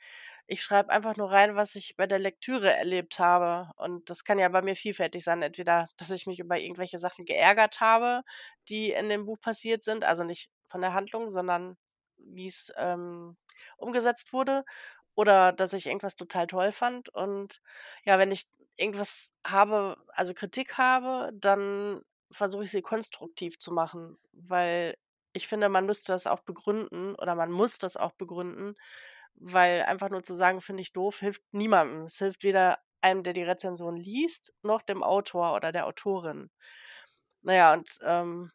Ich 0.46 0.62
schreibe 0.62 0.90
einfach 0.90 1.16
nur 1.16 1.30
rein, 1.30 1.56
was 1.56 1.74
ich 1.76 1.96
bei 1.96 2.06
der 2.06 2.18
Lektüre 2.18 2.72
erlebt 2.72 3.18
habe. 3.18 3.70
Und 3.76 4.10
das 4.10 4.24
kann 4.24 4.38
ja 4.38 4.48
bei 4.48 4.62
mir 4.62 4.76
vielfältig 4.76 5.24
sein. 5.24 5.42
Entweder, 5.42 5.86
dass 5.96 6.10
ich 6.10 6.26
mich 6.26 6.40
über 6.40 6.58
irgendwelche 6.58 6.98
Sachen 6.98 7.24
geärgert 7.24 7.80
habe, 7.80 8.22
die 8.68 8.90
in 8.90 9.08
dem 9.08 9.24
Buch 9.26 9.40
passiert 9.40 9.82
sind, 9.82 10.04
also 10.04 10.24
nicht 10.24 10.50
von 10.66 10.80
der 10.80 10.94
Handlung, 10.94 11.30
sondern 11.30 11.76
wie's, 12.18 12.72
ähm, 12.76 13.36
umgesetzt 13.76 14.32
wurde 14.32 14.64
oder 15.14 15.52
dass 15.52 15.72
ich 15.72 15.86
irgendwas 15.86 16.16
total 16.16 16.46
toll 16.46 16.72
fand. 16.72 17.08
Und 17.10 17.60
ja, 18.04 18.18
wenn 18.18 18.30
ich 18.30 18.46
irgendwas 18.76 19.32
habe 19.46 19.96
also 20.08 20.34
Kritik 20.34 20.78
habe, 20.78 21.30
dann 21.34 22.02
versuche 22.30 22.64
ich 22.64 22.70
sie 22.70 22.82
konstruktiv 22.82 23.58
zu 23.58 23.72
machen, 23.72 24.18
weil 24.32 24.96
ich 25.32 25.48
finde, 25.48 25.68
man 25.68 25.86
müsste 25.86 26.12
das 26.12 26.26
auch 26.26 26.40
begründen 26.40 27.14
oder 27.16 27.34
man 27.34 27.50
muss 27.52 27.78
das 27.78 27.96
auch 27.96 28.12
begründen, 28.12 28.74
weil 29.34 29.82
einfach 29.82 30.10
nur 30.10 30.22
zu 30.22 30.34
sagen: 30.34 30.60
„Finde 30.60 30.82
ich 30.82 30.92
doof“, 30.92 31.20
hilft 31.20 31.42
niemandem. 31.52 32.04
Es 32.06 32.18
hilft 32.18 32.44
weder 32.44 32.78
einem, 33.02 33.22
der 33.24 33.32
die 33.34 33.42
Rezension 33.44 33.96
liest, 33.96 34.52
noch 34.62 34.82
dem 34.82 35.02
Autor 35.02 35.54
oder 35.56 35.72
der 35.72 35.86
Autorin. 35.86 36.50
Na 37.42 37.54
ja, 37.54 37.72
und, 37.74 37.98
ähm, 38.04 38.52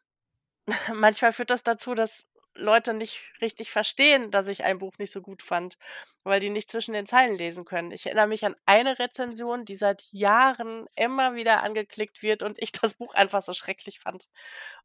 manchmal 0.94 1.32
führt 1.32 1.50
das 1.50 1.62
dazu, 1.64 1.94
dass 1.94 2.24
Leute 2.58 2.92
nicht 2.94 3.20
richtig 3.40 3.70
verstehen, 3.70 4.30
dass 4.30 4.48
ich 4.48 4.64
ein 4.64 4.78
Buch 4.78 4.98
nicht 4.98 5.12
so 5.12 5.22
gut 5.22 5.42
fand, 5.42 5.78
weil 6.24 6.40
die 6.40 6.50
nicht 6.50 6.68
zwischen 6.70 6.92
den 6.92 7.06
Zeilen 7.06 7.38
lesen 7.38 7.64
können. 7.64 7.92
Ich 7.92 8.06
erinnere 8.06 8.26
mich 8.26 8.44
an 8.44 8.56
eine 8.66 8.98
Rezension, 8.98 9.64
die 9.64 9.74
seit 9.76 10.04
Jahren 10.12 10.86
immer 10.96 11.34
wieder 11.34 11.62
angeklickt 11.62 12.22
wird 12.22 12.42
und 12.42 12.60
ich 12.60 12.72
das 12.72 12.94
Buch 12.94 13.14
einfach 13.14 13.42
so 13.42 13.52
schrecklich 13.52 14.00
fand. 14.00 14.28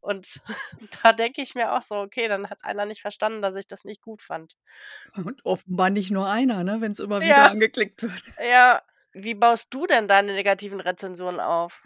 Und 0.02 0.42
da 1.04 1.14
denke 1.14 1.42
ich 1.42 1.56
mir 1.56 1.74
auch 1.74 1.82
so, 1.82 1.96
okay, 1.96 2.28
dann 2.28 2.50
hat 2.50 2.64
einer 2.64 2.86
nicht 2.86 3.02
verstanden, 3.02 3.42
dass 3.42 3.56
ich 3.56 3.68
das 3.68 3.84
nicht 3.86 4.02
gut 4.02 4.22
fand. 4.22 4.56
Und 5.16 5.46
offenbar 5.46 5.90
nicht 5.90 6.12
nur 6.12 6.30
einer, 6.30 6.64
ne, 6.64 6.82
wenn 6.82 6.92
es 6.92 7.00
immer 7.00 7.22
wieder 7.22 7.30
Ja. 7.30 7.46
angeklickt 7.52 8.04
wird. 8.04 8.24
Ja, 8.40 8.82
wie 9.14 9.36
baust 9.36 9.74
du 9.74 9.86
denn 9.86 10.08
deine 10.08 10.34
negativen 10.34 10.80
Rezensionen 10.80 11.40
auf? 11.40 11.84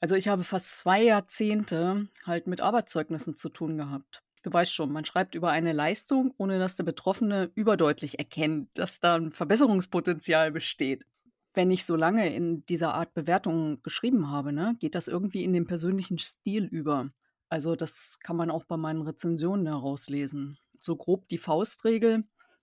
Also, 0.00 0.14
ich 0.14 0.28
habe 0.28 0.44
fast 0.44 0.76
2 0.78 1.02
Jahrzehnte 1.02 2.08
halt 2.24 2.46
mit 2.46 2.60
Arbeitszeugnissen 2.60 3.34
zu 3.34 3.48
tun 3.48 3.78
gehabt. 3.78 4.22
Du 4.46 4.52
weißt 4.52 4.72
schon, 4.72 4.92
man 4.92 5.04
schreibt 5.04 5.34
über 5.34 5.50
eine 5.50 5.72
Leistung, 5.72 6.32
ohne 6.38 6.60
dass 6.60 6.76
der 6.76 6.84
Betroffene 6.84 7.50
überdeutlich 7.56 8.20
erkennt, 8.20 8.68
dass 8.74 9.00
da 9.00 9.16
'n 9.16 9.32
Verbesserungspotenzial 9.32 10.52
besteht. 10.52 11.04
Wenn 11.52 11.72
ich 11.72 11.84
so 11.84 11.96
lange 11.96 12.32
in 12.32 12.64
dieser 12.66 12.94
Art 12.94 13.12
Bewertungen 13.12 13.82
geschrieben 13.82 14.30
habe, 14.30 14.52
ne, 14.52 14.76
geht 14.78 14.94
das 14.94 15.08
irgendwie 15.08 15.42
in 15.42 15.52
den 15.52 15.66
persönlichen 15.66 16.18
Stil 16.18 16.64
über. 16.66 17.10
Also, 17.48 17.74
das 17.74 18.18
kann 18.22 18.36
man 18.36 18.52
auch 18.52 18.62
bei 18.66 18.76
meinen 18.76 19.02
Rezensionen 19.02 19.66
herauslesen. 19.66 20.58
So 20.80 20.94
grob 20.94 21.26
die 21.28 21.38
Faustregel, 21.38 22.22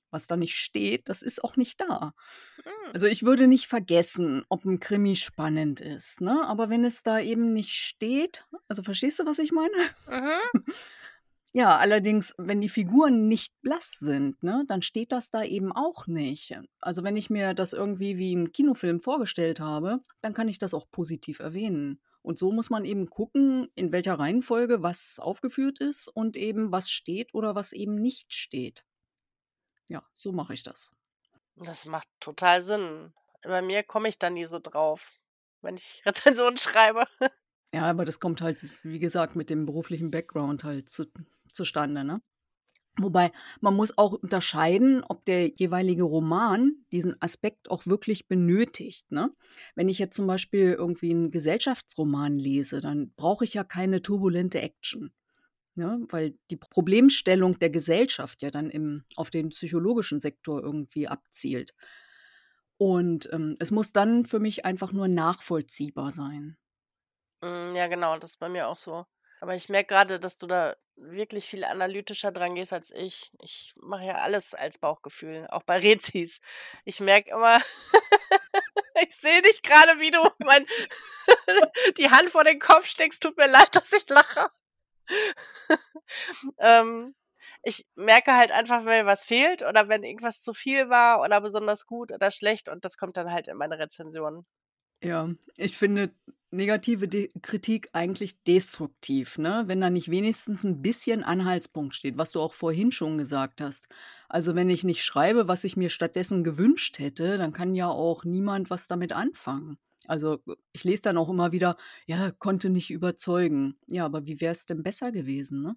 was 0.10 0.26
da 0.28 0.38
nicht 0.38 0.56
steht, 0.56 1.10
das 1.10 1.22
ist 1.22 1.44
auch 1.44 1.58
nicht 1.58 1.82
da. 1.82 2.14
Hm. 2.66 2.94
Also, 2.94 3.08
ich 3.08 3.24
würde 3.24 3.48
nicht 3.48 3.68
vergessen, 3.68 4.46
ob 4.50 4.66
'n 4.66 4.80
Krimi 4.80 5.16
spannend 5.18 5.82
ist, 5.82 6.22
ne? 6.22 6.46
Aber 6.48 6.70
wenn 6.70 6.86
es 6.86 7.04
da 7.04 7.20
eben 7.20 7.52
nicht 7.54 7.72
steht 7.74 8.46
also, 8.70 8.84
verstehst 8.84 9.20
du, 9.20 9.26
was 9.26 9.40
ich 9.40 9.52
meine? 9.52 9.74
Mhm. 10.08 10.54
Ja, 11.56 11.78
allerdings, 11.78 12.34
wenn 12.40 12.62
die 12.62 12.70
Figuren 12.70 13.28
nicht 13.28 13.54
blass 13.62 13.92
sind, 14.00 14.42
ne, 14.42 14.64
dann 14.68 14.82
steht 14.82 15.12
das 15.12 15.30
da 15.30 15.44
eben 15.44 15.72
auch 15.72 16.08
nicht. 16.08 16.60
Also, 16.80 17.04
wenn 17.04 17.16
ich 17.16 17.30
mir 17.30 17.54
das 17.54 17.74
irgendwie 17.74 18.18
wie 18.18 18.34
'n 18.34 18.52
Kinofilm 18.52 19.00
vorgestellt 19.00 19.60
habe, 19.60 20.02
dann 20.22 20.34
kann 20.34 20.48
ich 20.48 20.58
das 20.58 20.74
auch 20.74 20.90
positiv 20.92 21.40
erwähnen. 21.40 22.02
Und 22.24 22.40
so 22.40 22.52
muss 22.52 22.70
man 22.72 22.86
eben 22.86 23.08
gucken, 23.10 23.68
in 23.76 23.92
welcher 23.92 24.18
Reihenfolge 24.18 24.82
was 24.82 25.20
aufgeführt 25.20 25.80
ist 25.80 26.08
und 26.08 26.38
eben 26.38 26.72
was 26.72 26.90
steht 26.90 27.34
oder 27.36 27.54
was 27.56 27.72
eben 27.74 27.96
nicht 27.96 28.34
steht. 28.34 28.84
Ja, 29.88 30.04
so 30.14 30.32
mache 30.34 30.54
ich 30.54 30.64
das. 30.64 30.92
Das 31.56 31.86
macht 31.86 32.08
total 32.20 32.62
Sinn. 32.62 33.14
Bei 33.44 33.62
mir 33.62 33.84
komme 33.84 34.10
ich 34.10 34.20
da 34.20 34.30
nie 34.30 34.46
so 34.46 34.60
drauf, 34.60 35.10
wenn 35.62 35.78
ich 35.78 36.04
Rezensionen 36.06 36.58
schreibe. 36.58 37.06
Ja, 37.74 37.90
aber 37.90 38.06
das 38.06 38.20
kommt 38.20 38.42
halt, 38.42 38.60
wie 38.84 39.00
gesagt, 39.00 39.36
mit 39.36 39.50
dem 39.50 39.66
beruflichen 39.66 40.12
Background 40.12 40.64
halt 40.64 40.90
zu 40.90 41.06
zustande, 41.54 42.04
ne? 42.04 42.22
Wobei, 43.00 43.32
man 43.62 43.76
muss 43.76 43.98
auch 43.98 44.14
unterscheiden, 44.14 45.04
ob 45.04 45.26
der 45.26 45.48
jeweilige 45.50 46.04
Roman 46.04 46.86
diesen 46.92 47.20
Aspekt 47.22 47.72
auch 47.72 47.88
wirklich 47.88 48.28
benötigt, 48.28 49.12
ne? 49.12 49.32
Wenn 49.76 49.90
ich 49.90 50.00
jetzt 50.00 50.16
zum 50.16 50.28
Beispiel 50.28 50.74
irgendwie 50.74 51.12
'n 51.12 51.32
Gesellschaftsroman 51.32 52.38
lese, 52.38 52.82
dann 52.82 53.14
brauche 53.16 53.46
ich 53.46 53.56
ja 53.56 53.64
keine 53.64 54.04
turbulente 54.04 54.62
Action, 54.62 55.12
ne? 55.76 56.06
Weil 56.10 56.38
die 56.52 56.58
Problemstellung 56.58 57.60
der 57.60 57.72
Gesellschaft 57.72 58.42
ja 58.44 58.52
dann 58.52 58.70
im 58.70 59.06
auf 59.16 59.32
den 59.32 59.50
psychologischen 59.50 60.20
Sektor 60.22 60.64
irgendwie 60.64 61.08
abzielt. 61.08 61.74
Und, 62.78 63.30
ähm, 63.32 63.56
es 63.60 63.72
muss 63.72 63.94
dann 63.94 64.26
für 64.26 64.40
mich 64.40 64.64
einfach 64.66 64.92
nur 64.94 65.08
nachvollziehbar 65.08 66.12
sein. 66.12 66.58
Hm, 67.44 67.76
ja, 67.76 67.88
genau, 67.88 68.18
das 68.18 68.32
ist 68.32 68.38
bei 68.40 68.50
mir 68.50 68.68
auch 68.68 68.78
so. 68.78 69.06
Aber 69.44 69.56
ich 69.56 69.68
merke 69.68 69.94
grade, 69.94 70.22
dass 70.22 70.38
du 70.38 70.48
da 70.48 70.78
wirklich 70.96 71.48
viel 71.48 71.66
analytischer 71.66 72.32
dran 72.32 72.56
gehst 72.56 72.72
als 72.72 72.92
ich. 72.92 73.30
Ich 73.42 73.74
mache 73.76 74.06
ja 74.06 74.16
alles 74.20 74.54
als 74.54 74.78
Bauchgefühl, 74.78 75.48
auch 75.50 75.64
bei 75.64 75.80
Rezis. 75.80 76.40
Ich 76.86 77.02
merke 77.02 77.32
immer 77.32 77.58
ich 79.06 79.14
sehe 79.14 79.42
dich 79.42 79.62
grade, 79.62 80.00
wie 80.00 80.12
du 80.12 80.26
mein 80.46 80.66
die 81.98 82.10
Hand 82.10 82.30
vor 82.30 82.46
den 82.46 82.58
Kopf 82.58 82.88
steckst. 82.88 83.22
Tut 83.22 83.36
mir 83.36 83.50
leid, 83.50 83.76
dass 83.76 83.92
ich 83.92 84.08
lache. 84.08 84.50
Ähm, 86.60 87.14
ich 87.64 87.86
merke 87.96 88.38
halt 88.38 88.52
einfach, 88.52 88.86
wenn 88.86 89.04
mir 89.04 89.06
was 89.06 89.26
fehlt 89.26 89.62
oder 89.64 89.90
wenn 89.90 90.04
irgendwas 90.04 90.42
zu 90.42 90.54
viel 90.54 90.90
war 90.90 91.20
oder 91.20 91.42
besonders 91.42 91.86
gut 91.86 92.14
oder 92.14 92.32
schlecht 92.32 92.70
und 92.70 92.86
das 92.86 92.98
kommt 92.98 93.18
dann 93.18 93.32
halt 93.32 93.50
in 93.50 93.58
meine 93.58 93.78
Rezensionen. 93.78 94.46
Ja, 95.04 95.30
ich 95.58 95.78
finde 95.78 96.14
negative 96.54 97.08
de 97.08 97.30
Kritik 97.42 97.90
eigentlich 97.94 98.42
destruktiv, 98.44 99.38
ne, 99.38 99.64
wenn 99.68 99.82
da 99.82 99.90
nicht 99.90 100.10
wenigstens 100.12 100.64
'n 100.66 100.82
bisschen 100.82 101.24
Anhaltspunkt 101.24 101.96
steht, 101.96 102.18
was 102.18 102.32
du 102.32 102.42
auch 102.42 102.54
vorhin 102.54 102.92
schon 102.92 103.18
gesagt 103.18 103.62
hast. 103.62 103.88
Also, 104.30 104.56
wenn 104.56 104.70
ich 104.70 104.84
nicht 104.84 105.04
schreibe, 105.04 105.48
was 105.48 105.64
ich 105.64 105.76
mir 105.78 105.90
stattdessen 105.90 106.44
gewünscht 106.44 107.00
hätte, 107.00 107.38
dann 107.38 107.54
kann 107.54 107.76
ja 107.76 107.90
auch 107.90 108.24
niemand 108.26 108.70
was 108.70 108.88
damit 108.88 109.12
anfangen. 109.14 109.78
Also, 110.08 110.40
ich 110.74 110.84
lese 110.84 111.04
dann 111.04 111.18
auch 111.18 111.30
immer 111.30 111.52
wieder: 111.52 111.78
„Ja, 112.08 112.32
konnte 112.32 112.70
nicht 112.70 112.92
überzeugen.“ 112.92 113.78
Ja, 113.88 114.06
aber 114.06 114.26
wie 114.26 114.40
wär's 114.42 114.66
denn 114.66 114.84
besser 114.84 115.12
gewesen, 115.12 115.62
ne? 115.62 115.76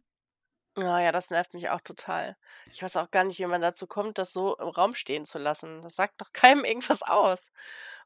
Ah 0.78 1.00
ja, 1.00 1.10
das 1.10 1.30
nervt 1.30 1.54
mich 1.54 1.70
auch 1.70 1.80
total. 1.80 2.36
Ich 2.70 2.82
weiß 2.82 2.96
auch 2.98 3.10
gar 3.10 3.24
nicht, 3.24 3.38
wie 3.38 3.46
man 3.46 3.62
dazu 3.62 3.86
kommt, 3.86 4.18
das 4.18 4.34
so 4.34 4.56
im 4.58 4.68
Raum 4.68 4.94
stehen 4.94 5.24
zu 5.24 5.38
lassen. 5.38 5.80
Das 5.80 5.96
sagt 5.96 6.20
doch 6.20 6.32
keinem 6.34 6.64
irgendwas 6.66 7.02
aus. 7.02 7.50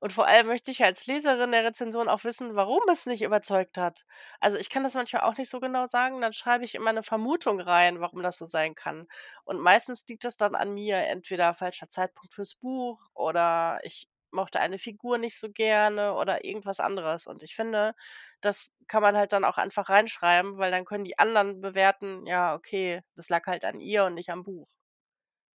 Und 0.00 0.12
vor 0.12 0.26
allem 0.26 0.46
möchte 0.48 0.70
ich 0.70 0.84
als 0.84 1.06
Leserin 1.06 1.52
der 1.52 1.64
Rezension 1.64 2.08
auch 2.08 2.22
wissen, 2.24 2.56
warum 2.56 2.82
es 2.90 3.06
nicht 3.06 3.22
überzeugt 3.22 3.78
hat. 3.78 4.04
Also, 4.40 4.58
ich 4.58 4.70
kann 4.70 4.84
das 4.84 4.94
manchmal 4.94 5.22
auch 5.22 5.36
nicht 5.38 5.50
so 5.50 5.60
genau 5.60 5.86
sagen, 5.86 6.20
dann 6.20 6.32
schreibe 6.32 6.64
ich 6.64 6.74
immer 6.76 6.92
'ne 6.92 7.02
Vermutung 7.02 7.60
rein, 7.60 8.00
warum 8.00 8.22
das 8.22 8.38
so 8.38 8.44
sein 8.44 8.74
kann. 8.76 9.08
Und 9.44 9.60
meistens 9.60 10.06
liegt 10.08 10.24
das 10.24 10.36
dann 10.36 10.54
an 10.56 10.74
mir, 10.74 10.98
entweder 10.98 11.54
falscher 11.54 11.88
Zeitpunkt 11.88 12.34
fürs 12.34 12.54
Buch 12.56 13.00
oder 13.14 13.80
ich 13.84 14.08
mochte 14.32 14.60
eine 14.60 14.78
Figur 14.78 15.18
nicht 15.18 15.38
so 15.38 15.50
gerne 15.50 16.14
oder 16.14 16.44
irgendwas 16.44 16.80
anderes. 16.80 17.26
Und 17.26 17.42
ich 17.42 17.54
finde, 17.54 17.94
das 18.40 18.72
kann 18.88 19.02
man 19.02 19.16
halt 19.16 19.32
dann 19.32 19.44
auch 19.44 19.58
einfach 19.58 19.88
reinschreiben, 19.90 20.58
weil 20.58 20.70
dann 20.70 20.84
können 20.84 21.04
die 21.04 21.18
anderen 21.18 21.60
bewerten: 21.60 22.26
„Ja, 22.26 22.54
okay, 22.54 23.02
das 23.16 23.28
lag 23.28 23.46
halt 23.46 23.64
an 23.64 23.80
ihr 23.80 24.04
und 24.04 24.14
nicht 24.14 24.30
am 24.30 24.42
Buch.“ 24.44 24.68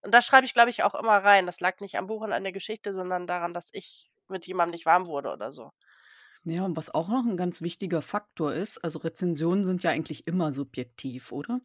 Und 0.02 0.14
das 0.14 0.26
schreibe 0.26 0.46
ich, 0.46 0.54
glaube 0.54 0.70
ich, 0.70 0.82
auch 0.84 0.94
immer 0.94 1.18
rein. 1.18 1.46
Das 1.46 1.60
lag 1.60 1.80
nicht 1.80 1.96
am 1.98 2.06
Buch 2.08 2.22
und 2.22 2.32
an 2.32 2.44
der 2.44 2.52
Geschichte, 2.52 2.92
sondern 2.94 3.26
daran, 3.26 3.54
dass 3.54 3.70
ich 3.72 4.10
mit 4.28 4.46
jemandem 4.46 4.72
nicht 4.72 4.86
warm 4.86 5.06
wurde 5.06 5.32
oder 5.32 5.52
so. 5.52 5.72
Ja, 6.46 6.64
und 6.66 6.76
was 6.76 6.90
auch 6.94 7.08
noch 7.08 7.24
'n 7.24 7.36
ganz 7.38 7.62
wichtiger 7.62 8.02
Faktor 8.02 8.52
ist, 8.52 8.78
also, 8.84 8.98
Rezensionen 8.98 9.64
sind 9.64 9.82
ja 9.82 9.90
eigentlich 9.90 10.26
immer 10.26 10.52
subjektiv, 10.52 11.32
oder? 11.32 11.60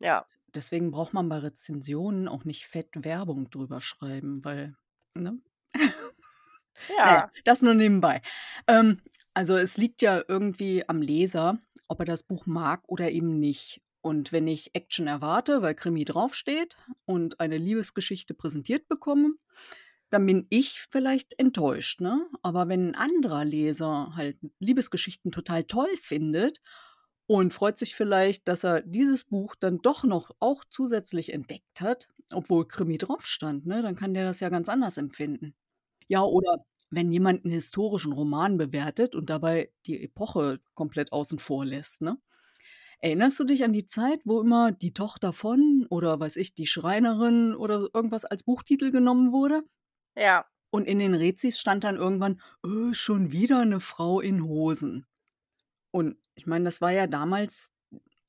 Ja. 0.00 0.26
Deswegen 0.54 0.90
braucht 0.90 1.14
man 1.14 1.28
bei 1.30 1.38
Rezensionen 1.38 2.28
auch 2.28 2.44
nicht 2.44 2.66
fett 2.66 2.90
Werbung 3.04 3.48
drüber 3.50 3.80
schreiben, 3.80 4.44
weil 4.44 4.76
ne? 5.14 5.40
Na 7.04 7.12
ja, 7.12 7.22
Ja. 7.22 7.32
das 7.44 7.62
nur 7.62 7.74
nebenbei. 7.74 8.22
Ähm, 8.66 9.00
also, 9.34 9.56
es 9.56 9.76
liegt 9.78 10.02
ja 10.02 10.22
irgendwie 10.28 10.88
am 10.88 11.00
Leser, 11.02 11.58
ob 11.88 12.00
er 12.00 12.06
das 12.06 12.22
Buch 12.22 12.46
mag 12.46 12.82
oder 12.86 13.10
eben 13.10 13.38
nicht. 13.40 13.80
Und 14.02 14.32
wenn 14.32 14.46
ich 14.48 14.74
Action 14.74 15.06
erwarte, 15.06 15.62
weil 15.62 15.74
Krimi 15.74 16.04
draufsteht 16.04 16.76
und 17.04 17.40
eine 17.40 17.56
Liebesgeschichte 17.58 18.34
präsentiert 18.34 18.88
bekomme, 18.88 19.34
dann 20.10 20.26
bin 20.26 20.46
ich 20.50 20.80
vielleicht 20.90 21.38
enttäuscht, 21.38 22.00
ne? 22.00 22.28
Aber 22.42 22.68
wenn 22.68 22.90
'n 22.90 22.94
anderer 22.96 23.44
Leser 23.44 24.12
halt 24.16 24.38
Liebesgeschichten 24.60 25.32
total 25.32 25.64
toll 25.64 25.90
findet 26.00 26.60
und 27.26 27.54
freut 27.54 27.78
sich 27.78 27.94
vielleicht, 27.96 28.48
dass 28.48 28.64
er 28.64 28.82
dieses 28.82 29.24
Buch 29.24 29.56
dann 29.56 29.78
doch 29.80 30.04
noch 30.04 30.32
auch 30.40 30.64
zusätzlich 30.70 31.32
entdeckt 31.32 31.80
hat, 31.80 32.08
obwohl 32.32 32.68
Krimi 32.68 32.98
drauf 32.98 33.26
stand, 33.26 33.66
ne, 33.66 33.82
dann 33.82 33.96
kann 33.96 34.14
der 34.14 34.24
das 34.26 34.40
ja 34.40 34.48
ganz 34.50 34.68
anders 34.68 34.98
empfinden. 34.98 35.54
Ja, 36.12 36.20
oder 36.24 36.58
wenn 36.90 37.10
jemand 37.10 37.46
'n 37.46 37.50
historischen 37.50 38.12
Roman 38.12 38.58
bewertet 38.58 39.14
und 39.14 39.30
dabei 39.30 39.72
die 39.86 39.98
Epoche 40.04 40.60
komplett 40.74 41.10
außen 41.10 41.38
vor 41.38 41.64
lässt, 41.64 42.02
ne? 42.02 42.18
Erinnerst 43.00 43.40
du 43.40 43.44
dich 43.44 43.64
an 43.64 43.72
die 43.72 43.86
Zeit, 43.86 44.20
wo 44.24 44.40
immer 44.40 44.72
„Die 44.72 44.94
Tochter 44.94 45.32
von“ 45.32 45.86
oder 45.90 46.20
weiß 46.20 46.36
ich, 46.36 46.54
„Die 46.54 46.66
Schreinerin“ 46.66 47.54
oder 47.54 47.88
irgendwas 47.94 48.24
als 48.26 48.42
Buchtitel 48.44 48.90
genommen 48.92 49.32
wurde? 49.32 49.64
Ja. 50.16 50.46
Und 50.74 50.86
in 50.88 50.98
den 51.00 51.14
Rezis 51.14 51.58
stand 51.60 51.84
dann 51.84 51.96
irgendwann: 51.96 52.40
„Äh, 52.64 52.94
schon 52.94 53.30
wieder 53.30 53.62
'ne 53.66 53.78
Frau 53.78 54.20
in 54.20 54.42
Hosen.“ 54.44 55.04
Und 55.92 56.16
ich 56.36 56.46
meine, 56.46 56.64
das 56.66 56.80
war 56.82 56.92
ja 56.92 57.06
damals 57.08 57.72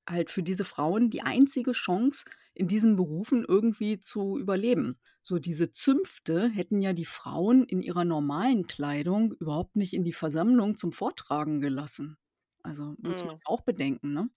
halt 0.09 0.31
für 0.31 0.43
diese 0.43 0.65
Frauen 0.65 1.09
die 1.11 1.23
einzige 1.23 1.73
Chance, 1.73 2.25
in 2.55 2.67
diesen 2.67 2.95
Berufen 2.97 3.45
irgendwie 3.47 3.99
zu 4.01 4.37
überleben. 4.39 4.99
So 5.25 5.39
diese 5.39 5.71
Zünfte 5.71 6.49
hätten 6.49 6.81
ja 6.81 6.91
die 6.91 7.05
Frauen 7.05 7.63
in 7.63 7.81
ihrer 7.81 8.03
normalen 8.03 8.67
Kleidung 8.67 9.31
überhaupt 9.33 9.77
nicht 9.77 9.93
in 9.93 10.03
die 10.03 10.11
Versammlung 10.13 10.75
zum 10.75 10.91
Vortragen 10.91 11.61
gelassen. 11.61 12.17
Also, 12.61 12.95
muss 12.97 13.23
man 13.23 13.31
Mhm. 13.31 13.43
auch 13.45 13.61
bedenken, 13.61 14.11
ne? 14.13 14.29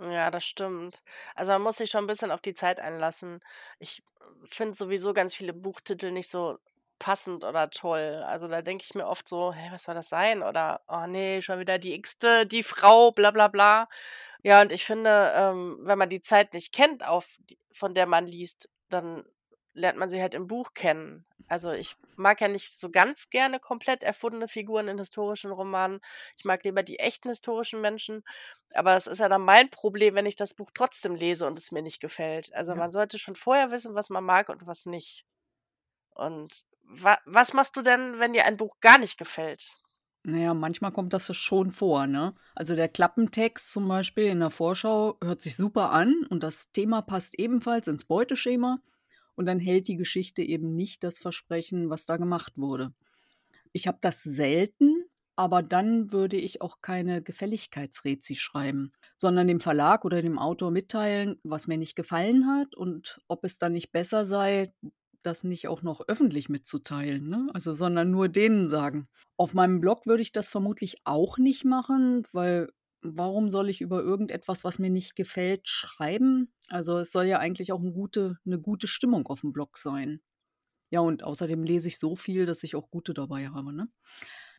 Ja, 0.00 0.30
das 0.32 0.44
stimmt. 0.44 1.02
Also, 1.36 1.52
man 1.52 1.62
muss 1.62 1.76
sich 1.76 1.90
schon 1.90 2.04
'n 2.04 2.06
bisschen 2.08 2.30
auf 2.32 2.40
die 2.40 2.54
Zeit 2.54 2.80
einlassen. 2.80 3.38
Ich 3.78 4.02
finde 4.50 4.74
sowieso 4.74 5.12
ganz 5.14 5.34
viele 5.34 5.52
Buchtitel 5.52 6.10
nicht 6.10 6.28
so 6.28 6.58
passend 6.98 7.44
oder 7.44 7.70
toll. 7.70 8.22
Also, 8.26 8.48
da 8.48 8.60
denke 8.62 8.82
ich 8.84 8.94
mir 8.96 9.06
oft 9.06 9.28
so: 9.28 9.52
„Hä, 9.52 9.68
was 9.70 9.84
soll 9.84 9.94
das 9.94 10.08
sein?“ 10.08 10.42
Oder: 10.42 10.82
„Oh 10.88 11.06
ne, 11.06 11.42
schon 11.42 11.60
wieder 11.60 11.78
die 11.78 11.94
x-te, 11.94 12.44
die 12.46 12.64
Frau, 12.64 13.12
bla 13.12 13.30
bla 13.30 13.46
bla.“ 13.48 13.88
Ja, 14.42 14.60
und 14.62 14.72
ich 14.72 14.84
finde, 14.84 15.32
ähm, 15.36 15.78
wenn 15.82 15.98
man 15.98 16.08
die 16.08 16.20
Zeit 16.20 16.54
nicht 16.54 16.72
kennt, 16.72 17.06
auf 17.06 17.36
die 17.38 17.58
von 17.72 17.94
der 17.94 18.06
man 18.06 18.26
liest, 18.26 18.70
dann 18.88 19.24
lernt 19.74 19.98
man 19.98 20.08
sie 20.10 20.20
halt 20.22 20.34
im 20.34 20.46
Buch 20.46 20.74
kennen. 20.74 21.26
Also, 21.48 21.72
ich 21.72 21.96
mag 22.16 22.40
ja 22.40 22.48
nicht 22.48 22.78
so 22.78 22.90
ganz 22.90 23.28
gerne 23.30 23.60
komplett 23.60 24.02
erfundene 24.02 24.48
Figuren 24.48 24.88
in 24.88 24.98
historischen 24.98 25.50
Romanen. 25.52 26.00
Ich 26.38 26.44
mag 26.44 26.64
lieber 26.64 26.82
die 26.82 26.98
echten 27.00 27.28
historischen 27.28 27.80
Menschen, 27.82 28.24
aber 28.72 28.96
es 28.96 29.06
ist 29.06 29.18
ja 29.20 29.28
dann 29.28 29.42
mein 29.42 29.68
Problem, 29.70 30.14
wenn 30.14 30.26
ich 30.26 30.36
das 30.36 30.54
Buch 30.54 30.70
trotzdem 30.74 31.14
lese 31.14 31.46
und 31.46 31.58
es 31.58 31.72
mir 31.72 31.82
nicht 31.82 32.00
gefällt. 32.00 32.54
Also, 32.54 32.74
Ja. 32.74 32.76
man 32.76 32.92
sollte 32.92 33.18
schon 33.18 33.36
vorher 33.36 33.70
wissen, 33.70 33.94
was 33.94 34.10
man 34.10 34.24
mag 34.24 34.48
und 34.48 34.66
was 34.66 34.86
nicht. 34.86 35.26
Und 36.14 36.66
wa 36.82 37.18
was 37.26 37.52
machst 37.54 37.76
du 37.76 37.82
denn, 37.82 38.18
wenn 38.20 38.32
dir 38.34 38.44
ein 38.46 38.56
Buch 38.58 38.80
gar 38.80 38.98
nicht 38.98 39.18
gefällt? 39.18 39.70
Na 40.26 40.38
ja, 40.38 40.54
manchmal 40.54 40.92
kommt 40.92 41.12
das 41.12 41.34
schon 41.36 41.70
vor, 41.70 42.06
ne? 42.06 42.34
Also, 42.54 42.74
der 42.76 42.88
Klappentext 42.88 43.70
zum 43.72 43.86
Beispiel 43.88 44.24
in 44.24 44.40
der 44.40 44.50
Vorschau 44.50 45.18
hört 45.22 45.42
sich 45.42 45.56
super 45.56 45.90
an 45.90 46.26
und 46.30 46.42
das 46.42 46.72
Thema 46.72 47.02
passt 47.02 47.38
ebenfalls 47.38 47.88
ins 47.88 48.04
Beuteschema 48.06 48.80
und 49.36 49.46
dann 49.46 49.58
hält 49.58 49.88
die 49.88 49.96
Geschichte 49.96 50.42
eben 50.42 50.74
nicht 50.76 51.04
das 51.04 51.18
Versprechen, 51.18 51.90
was 51.90 52.06
da 52.06 52.16
gemacht 52.16 52.54
wurde. 52.56 52.92
Ich 53.72 53.86
habe 53.86 53.98
das 54.00 54.22
selten, 54.22 55.04
aber 55.36 55.62
dann 55.62 56.12
würde 56.12 56.36
ich 56.36 56.62
auch 56.62 56.80
keine 56.80 57.22
Gefälligkeitsrezi 57.22 58.36
schreiben, 58.36 58.92
sondern 59.16 59.48
dem 59.48 59.60
Verlag 59.60 60.04
oder 60.04 60.22
dem 60.22 60.38
Autor 60.38 60.70
mitteilen, 60.70 61.40
was 61.42 61.66
mir 61.66 61.78
nicht 61.78 61.96
gefallen 61.96 62.46
hat 62.46 62.74
und 62.76 63.20
ob 63.28 63.44
es 63.44 63.58
dann 63.58 63.72
nicht 63.72 63.90
besser 63.92 64.24
sei, 64.24 64.72
das 65.22 65.42
nicht 65.42 65.68
auch 65.68 65.82
noch 65.82 66.06
öffentlich 66.06 66.48
mitzuteilen, 66.48 67.28
ne? 67.28 67.48
Also, 67.54 67.72
sondern 67.72 68.10
nur 68.10 68.28
denen 68.28 68.68
sagen. 68.68 69.08
Auf 69.36 69.54
meinem 69.54 69.80
Blog 69.80 70.06
würde 70.06 70.22
ich 70.22 70.32
das 70.32 70.48
vermutlich 70.48 70.98
auch 71.04 71.38
nicht 71.38 71.64
machen, 71.64 72.22
weil 72.32 72.68
warum 73.04 73.48
soll 73.50 73.68
ich 73.70 73.80
über 73.80 74.02
irgendetwas, 74.02 74.64
was 74.64 74.78
mir 74.80 74.90
nicht 74.90 75.16
gefällt, 75.16 75.68
schreiben? 75.68 76.52
Also, 76.68 76.98
es 76.98 77.12
soll 77.12 77.26
ja 77.26 77.38
eigentlich 77.38 77.72
auch 77.72 77.80
'n 77.82 77.92
gute 77.94 78.38
'ne 78.44 78.58
gute 78.60 78.88
Stimmung 78.88 79.26
aufm 79.28 79.52
Blog 79.52 79.78
sein. 79.78 80.20
Ja, 80.90 81.00
und 81.00 81.24
außerdem 81.24 81.64
lese 81.64 81.88
ich 81.88 81.98
so 81.98 82.16
viel, 82.16 82.46
dass 82.46 82.62
ich 82.64 82.76
auch 82.76 82.90
Gute 82.90 83.14
dabei 83.14 83.48
habe, 83.50 83.72
ne? 83.74 83.88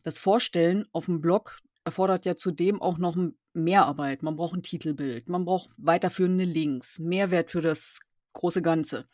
Das 0.04 0.18
Vorstellen 0.18 0.86
aufm 0.92 1.20
Blog 1.22 1.58
erfordert 1.84 2.26
ja 2.26 2.36
zudem 2.36 2.82
auch 2.82 2.98
noch 2.98 3.16
m 3.16 3.36
Mehrarbeit. 3.54 4.22
Man 4.24 4.36
braucht 4.36 4.56
'n 4.56 4.62
Titelbild, 4.64 5.28
man 5.30 5.44
braucht 5.46 5.70
weiterführende 5.78 6.44
Links, 6.44 6.98
Mehrwert 7.00 7.50
für 7.52 7.62
das 7.62 8.00
große 8.34 8.62
Ganze. 8.62 9.08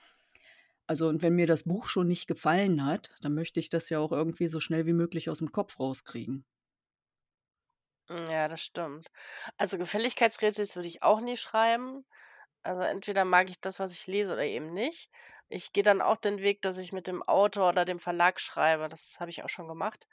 Also, 0.88 1.08
und 1.08 1.22
wenn 1.22 1.34
mir 1.36 1.46
das 1.48 1.64
Buch 1.64 1.86
schon 1.88 2.08
nicht 2.08 2.28
gefallen 2.28 2.84
hat, 2.86 3.12
dann 3.22 3.34
möchte 3.34 3.60
ich 3.60 3.70
das 3.70 3.88
ja 3.90 3.98
auch 4.00 4.12
irgendwie 4.12 4.48
so 4.48 4.60
schnell 4.60 4.86
wie 4.86 4.92
möglich 4.94 5.30
aus'm 5.30 5.50
Kopf 5.52 5.80
rauskriegen. 5.80 6.44
Hm, 8.12 8.30
ja, 8.30 8.48
das 8.48 8.60
stimmt. 8.62 9.08
Also, 9.56 9.78
Gefälligkeitsrezis 9.78 10.76
würde 10.76 10.88
ich 10.88 11.02
auch 11.02 11.20
nie 11.20 11.36
schreiben. 11.36 12.04
Also, 12.62 12.82
entweder 12.82 13.24
mag 13.24 13.50
ich 13.50 13.60
das, 13.60 13.80
was 13.80 13.92
ich 13.92 14.06
lese 14.06 14.32
oder 14.32 14.44
eben 14.44 14.72
nicht. 14.72 15.10
Ich 15.48 15.72
gehe 15.72 15.82
dann 15.82 16.00
auch 16.02 16.16
den 16.16 16.38
Weg, 16.40 16.62
dass 16.62 16.78
ich 16.78 16.92
mit 16.92 17.06
dem 17.06 17.22
Autor 17.22 17.70
oder 17.70 17.84
dem 17.84 17.98
Verlag 17.98 18.40
schreibe. 18.40 18.88
Das 18.88 19.18
habe 19.20 19.30
ich 19.30 19.44
auch 19.44 19.48
schon 19.48 19.68
gemacht. 19.68 20.06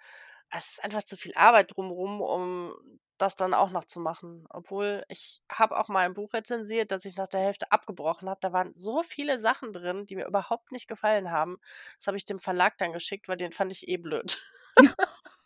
Es 0.52 0.72
ist 0.74 0.84
einfach 0.84 1.04
zu 1.04 1.18
viel 1.18 1.34
Arbeit 1.36 1.76
drumrum, 1.76 2.22
um 2.22 2.74
das 3.20 3.36
dann 3.36 3.54
auch 3.54 3.72
noch 3.72 3.86
zu 3.86 4.00
machen. 4.00 4.46
Obwohl, 4.50 5.04
ich 5.10 5.42
habe 5.52 5.78
auch 5.78 5.90
mal 5.90 6.06
ein 6.06 6.14
Buch 6.16 6.34
rezensiert, 6.34 6.92
das 6.92 7.06
ich 7.06 7.18
nach 7.18 7.28
der 7.28 7.42
Hälfte 7.42 7.72
abgebrochen 7.72 8.30
habe. 8.30 8.40
Da 8.42 8.54
waren 8.54 8.74
so 8.76 9.04
viele 9.04 9.40
Sachen 9.40 9.74
drin, 9.74 10.06
die 10.08 10.16
mir 10.16 10.28
überhaupt 10.28 10.72
nicht 10.72 10.88
gefallen 10.88 11.32
haben. 11.32 11.58
Das 11.98 12.08
habe 12.08 12.18
ich 12.18 12.26
dem 12.26 12.40
Verlag 12.40 12.78
dann 12.80 12.94
geschickt, 12.94 13.28
weil 13.30 13.38
den 13.38 13.52
fand 13.54 13.72
ich 13.74 13.88
eh 13.90 13.98
blöd. 13.98 14.40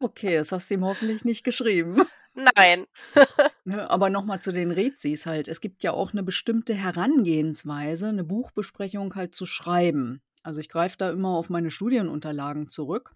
Okay, 0.00 0.36
das 0.36 0.52
hast 0.52 0.70
du 0.70 0.74
ihm 0.74 0.84
hoffentlich 0.84 1.24
nicht 1.24 1.44
geschrieben. 1.44 2.02
Nein. 2.34 2.86
Ne, 3.66 3.88
aber 3.90 4.10
noch 4.10 4.24
mal 4.24 4.40
zu 4.40 4.52
den 4.52 4.72
Rezis 4.72 5.24
halt. 5.26 5.46
Es 5.46 5.60
gibt 5.60 5.84
ja 5.84 5.92
auch 5.92 6.12
'ne 6.12 6.24
bestimmte 6.24 6.74
Herangehensweise, 6.74 8.12
'ne 8.12 8.24
Buchbesprechung 8.24 9.14
halt 9.14 9.34
zu 9.36 9.46
schreiben. 9.46 10.20
Also, 10.42 10.60
ich 10.60 10.68
greife 10.68 10.96
da 10.98 11.10
immer 11.10 11.28
auf 11.36 11.48
meine 11.48 11.70
Studienunterlagen 11.70 12.68
zurück, 12.68 13.14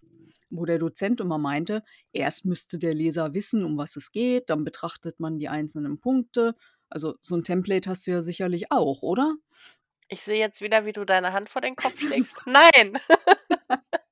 wo 0.49 0.63
der 0.65 0.79
Dozent 0.79 1.19
immer 1.19 1.37
meinte, 1.37 1.83
erst 2.13 2.45
müsste 2.45 2.79
der 2.79 2.93
Leser 2.93 3.33
wissen, 3.33 3.65
um 3.65 3.77
was 3.77 3.97
es 3.97 4.13
geht, 4.13 4.49
dann 4.49 4.63
betrachtet 4.63 5.19
man 5.19 5.37
die 5.37 5.49
einzelnen 5.49 5.99
Punkte. 5.99 6.55
Also, 6.89 7.15
so 7.19 7.35
'n 7.35 7.43
Template 7.43 7.89
hast 7.89 8.07
du 8.07 8.11
ja 8.11 8.21
sicherlich 8.21 8.71
auch, 8.71 9.01
oder? 9.01 9.37
Ich 10.11 10.21
sehe 10.21 10.39
jetzt 10.39 10.61
wieder, 10.61 10.85
wie 10.85 10.93
du 10.93 11.03
deine 11.05 11.33
Hand 11.33 11.49
vor 11.49 11.61
den 11.61 11.75
Kopf 11.75 11.99
schlägst. 11.99 12.37
Nein. 12.45 12.97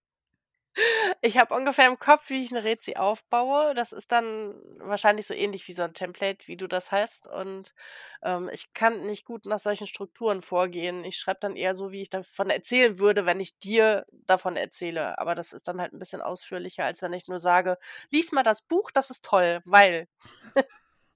Ich 1.27 1.39
habe 1.39 1.55
ungefähr 1.55 1.87
im 1.87 1.97
Kopf, 1.97 2.29
wie 2.29 2.43
ich 2.43 2.51
'ne 2.51 2.63
Rezi 2.63 2.97
aufbaue. 2.97 3.73
Das 3.73 3.93
ist 3.93 4.11
dann 4.11 4.53
wahrscheinlich 4.77 5.25
so 5.25 5.33
ähnlich 5.33 5.67
wie 5.67 5.73
so 5.73 5.81
'n 5.81 5.91
Template, 5.95 6.47
wie 6.47 6.55
du 6.55 6.67
das 6.67 6.91
hast. 6.91 7.25
Und, 7.25 7.73
ähm, 8.21 8.47
ich 8.53 8.73
kann 8.73 9.07
nicht 9.07 9.25
gut 9.25 9.47
nach 9.47 9.57
solchen 9.57 9.87
Strukturen 9.87 10.43
vorgehen. 10.43 11.03
Ich 11.03 11.17
schreibe 11.17 11.39
dann 11.41 11.55
eher 11.55 11.73
so, 11.73 11.91
wie 11.91 12.01
ich 12.01 12.11
davon 12.11 12.51
erzählen 12.51 12.99
würde, 12.99 13.25
wenn 13.25 13.39
ich 13.39 13.57
dir 13.57 14.05
davon 14.11 14.55
erzähle. 14.55 15.17
Aber 15.17 15.33
das 15.33 15.51
ist 15.51 15.67
dann 15.67 15.81
halt 15.81 15.93
'n 15.93 15.99
bisschen 15.99 16.21
ausführlicher, 16.21 16.85
als 16.85 17.01
wenn 17.01 17.13
ich 17.13 17.27
nur 17.27 17.39
sage: 17.39 17.79
„Lies 18.11 18.31
mal 18.31 18.43
das 18.43 18.61
Buch, 18.61 18.91
das 18.91 19.09
ist 19.09 19.25
toll, 19.25 19.61
weil“ 19.65 20.07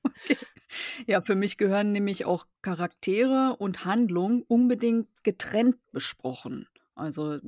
Okay. 0.05 0.37
Ja, 1.07 1.21
für 1.21 1.35
mich 1.35 1.57
gehören 1.57 1.91
nämlich 1.91 2.25
auch 2.25 2.47
Charaktere 2.61 3.55
und 3.59 3.85
Handlung 3.85 4.43
unbedingt 4.47 5.09
getrennt 5.23 5.77
besprochen. 5.91 6.67
Also, 6.95 7.39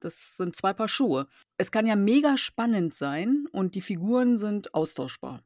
das 0.00 0.36
sind 0.36 0.56
2 0.56 0.72
Paar 0.72 0.88
Schuhe. 0.88 1.26
Es 1.58 1.70
kann 1.72 1.86
ja 1.86 1.96
mega 1.96 2.36
spannend 2.36 2.94
sein 2.94 3.46
und 3.52 3.74
die 3.74 3.80
Figuren 3.82 4.36
sind 4.38 4.74
austauschbar. 4.74 5.42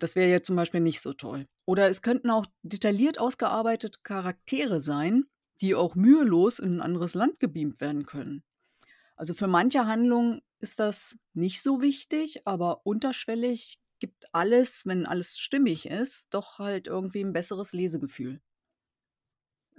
Das 0.00 0.16
wäre 0.16 0.30
jetzt 0.30 0.46
zum 0.46 0.56
Beispiel 0.56 0.80
nicht 0.80 1.00
so 1.00 1.12
toll. 1.14 1.46
Oder 1.66 1.88
es 1.88 2.02
könnten 2.02 2.30
auch 2.30 2.46
detailliert 2.62 3.18
ausgearbeitete 3.20 4.00
Charaktere 4.02 4.80
sein, 4.80 5.26
die 5.60 5.74
auch 5.74 5.94
mühelos 5.96 6.58
in 6.58 6.76
'n 6.78 6.80
anderes 6.82 7.14
Land 7.14 7.40
gebeamt 7.40 7.80
werden 7.80 8.06
können. 8.06 8.42
Also, 9.16 9.34
für 9.34 9.48
manche 9.48 9.86
Handlungen 9.86 10.42
ist 10.60 10.80
das 10.80 11.18
nicht 11.34 11.62
so 11.62 11.82
wichtig, 11.82 12.46
aber 12.46 12.86
unterschwellig 12.86 13.78
gibt 14.00 14.26
alles, 14.34 14.86
wenn 14.86 15.06
alles 15.06 15.38
stimmig 15.38 15.86
ist, 15.86 16.34
doch 16.34 16.58
halt 16.58 16.88
irgendwie 16.88 17.22
'n 17.22 17.32
besseres 17.34 17.72
Lesegefühl. 17.74 18.40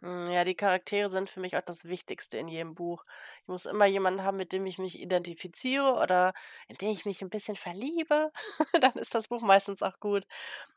Hm, 0.03 0.31
ja, 0.31 0.43
die 0.43 0.55
Charaktere 0.55 1.09
sind 1.09 1.29
für 1.29 1.39
mich 1.39 1.55
auch 1.57 1.61
das 1.61 1.85
Wichtigste 1.85 2.37
in 2.39 2.47
jedem 2.47 2.73
Buch. 2.73 3.05
Ich 3.43 3.47
muss 3.47 3.65
immer 3.67 3.85
jemanden 3.85 4.23
haben, 4.23 4.37
mit 4.37 4.51
dem 4.51 4.65
ich 4.65 4.79
mich 4.79 4.99
identifiziere 4.99 5.93
oder 5.93 6.33
in 6.67 6.75
den 6.77 6.89
ich 6.89 7.05
mich 7.05 7.21
'n 7.21 7.29
bisschen 7.29 7.55
verliebe, 7.55 8.31
dann 8.81 8.93
ist 8.93 9.13
das 9.13 9.27
Buch 9.27 9.41
meistens 9.43 9.83
auch 9.83 9.99
gut. 9.99 10.25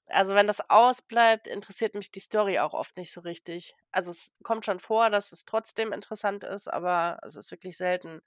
Also, 0.07 0.35
wenn 0.35 0.47
das 0.47 0.69
ausbleibt, 0.71 1.47
interessiert 1.47 1.95
mich 1.95 2.11
die 2.11 2.21
Story 2.21 2.59
auch 2.59 2.75
oft 2.75 2.97
nicht 2.99 3.13
so 3.13 3.23
richtig. 3.23 3.75
Also, 3.93 4.11
es 4.11 4.35
kommt 4.43 4.67
schon 4.67 4.79
vor, 4.81 5.09
dass 5.11 5.33
es 5.33 5.47
trotzdem 5.47 5.93
interessant 5.95 6.45
ist, 6.45 6.69
aber 6.69 7.19
es 7.27 7.37
ist 7.37 7.51
wirklich 7.51 7.77
selten. 7.79 8.21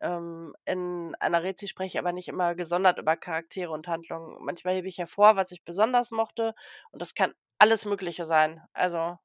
Ähm, 0.00 0.54
in 0.66 1.14
einer 1.20 1.42
Rezi 1.42 1.68
spreche 1.68 1.96
ich 1.96 1.98
aber 1.98 2.12
nicht 2.12 2.28
immer 2.28 2.54
gesondert 2.54 2.98
über 2.98 3.16
Charaktere 3.16 3.72
und 3.72 3.88
Handlungen. 3.88 4.36
Manchmal 4.44 4.74
hebe 4.76 4.88
ich 4.88 4.98
hervor, 4.98 5.36
was 5.36 5.50
ich 5.52 5.64
besonders 5.64 6.10
mochte 6.12 6.54
und 6.92 7.02
das 7.02 7.14
kann 7.14 7.34
alles 7.58 7.84
Mögliche 7.86 8.26
sein. 8.26 8.62
Also, 8.72 9.18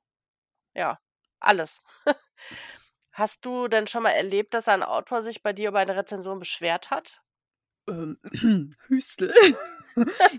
ja, 0.77 0.99
alles. 1.41 1.81
Hast 3.11 3.45
du 3.45 3.67
denn 3.67 3.87
schon 3.87 4.03
mal 4.03 4.11
erlebt, 4.11 4.53
dass 4.53 4.69
ein 4.69 4.81
Autor 4.81 5.21
sich 5.21 5.43
bei 5.43 5.51
dir 5.51 5.69
über 5.69 5.79
eine 5.79 5.97
Rezension 5.97 6.39
beschwert 6.39 6.89
hat? 6.89 7.21
Ähm, 7.89 8.17
Hüstel. 8.87 9.33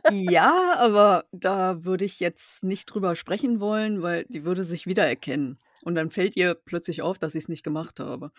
Ja, 0.09 0.75
aber 0.77 1.27
da 1.33 1.85
würde 1.85 2.05
ich 2.05 2.21
jetzt 2.21 2.65
nicht 2.65 2.87
drüber 2.87 3.17
sprechen 3.17 3.61
wollen, 3.61 4.03
weil 4.03 4.25
die 4.29 4.45
würde 4.45 4.65
sich 4.65 4.87
wiedererkennen. 4.87 5.59
Und 5.83 5.95
dann 5.95 6.11
fällt 6.11 6.37
ihr 6.37 6.55
plötzlich 6.55 7.03
auf, 7.03 7.19
dass 7.19 7.35
ich's 7.35 7.49
nicht 7.49 7.63
gemacht 7.65 8.01
habe. 8.01 8.33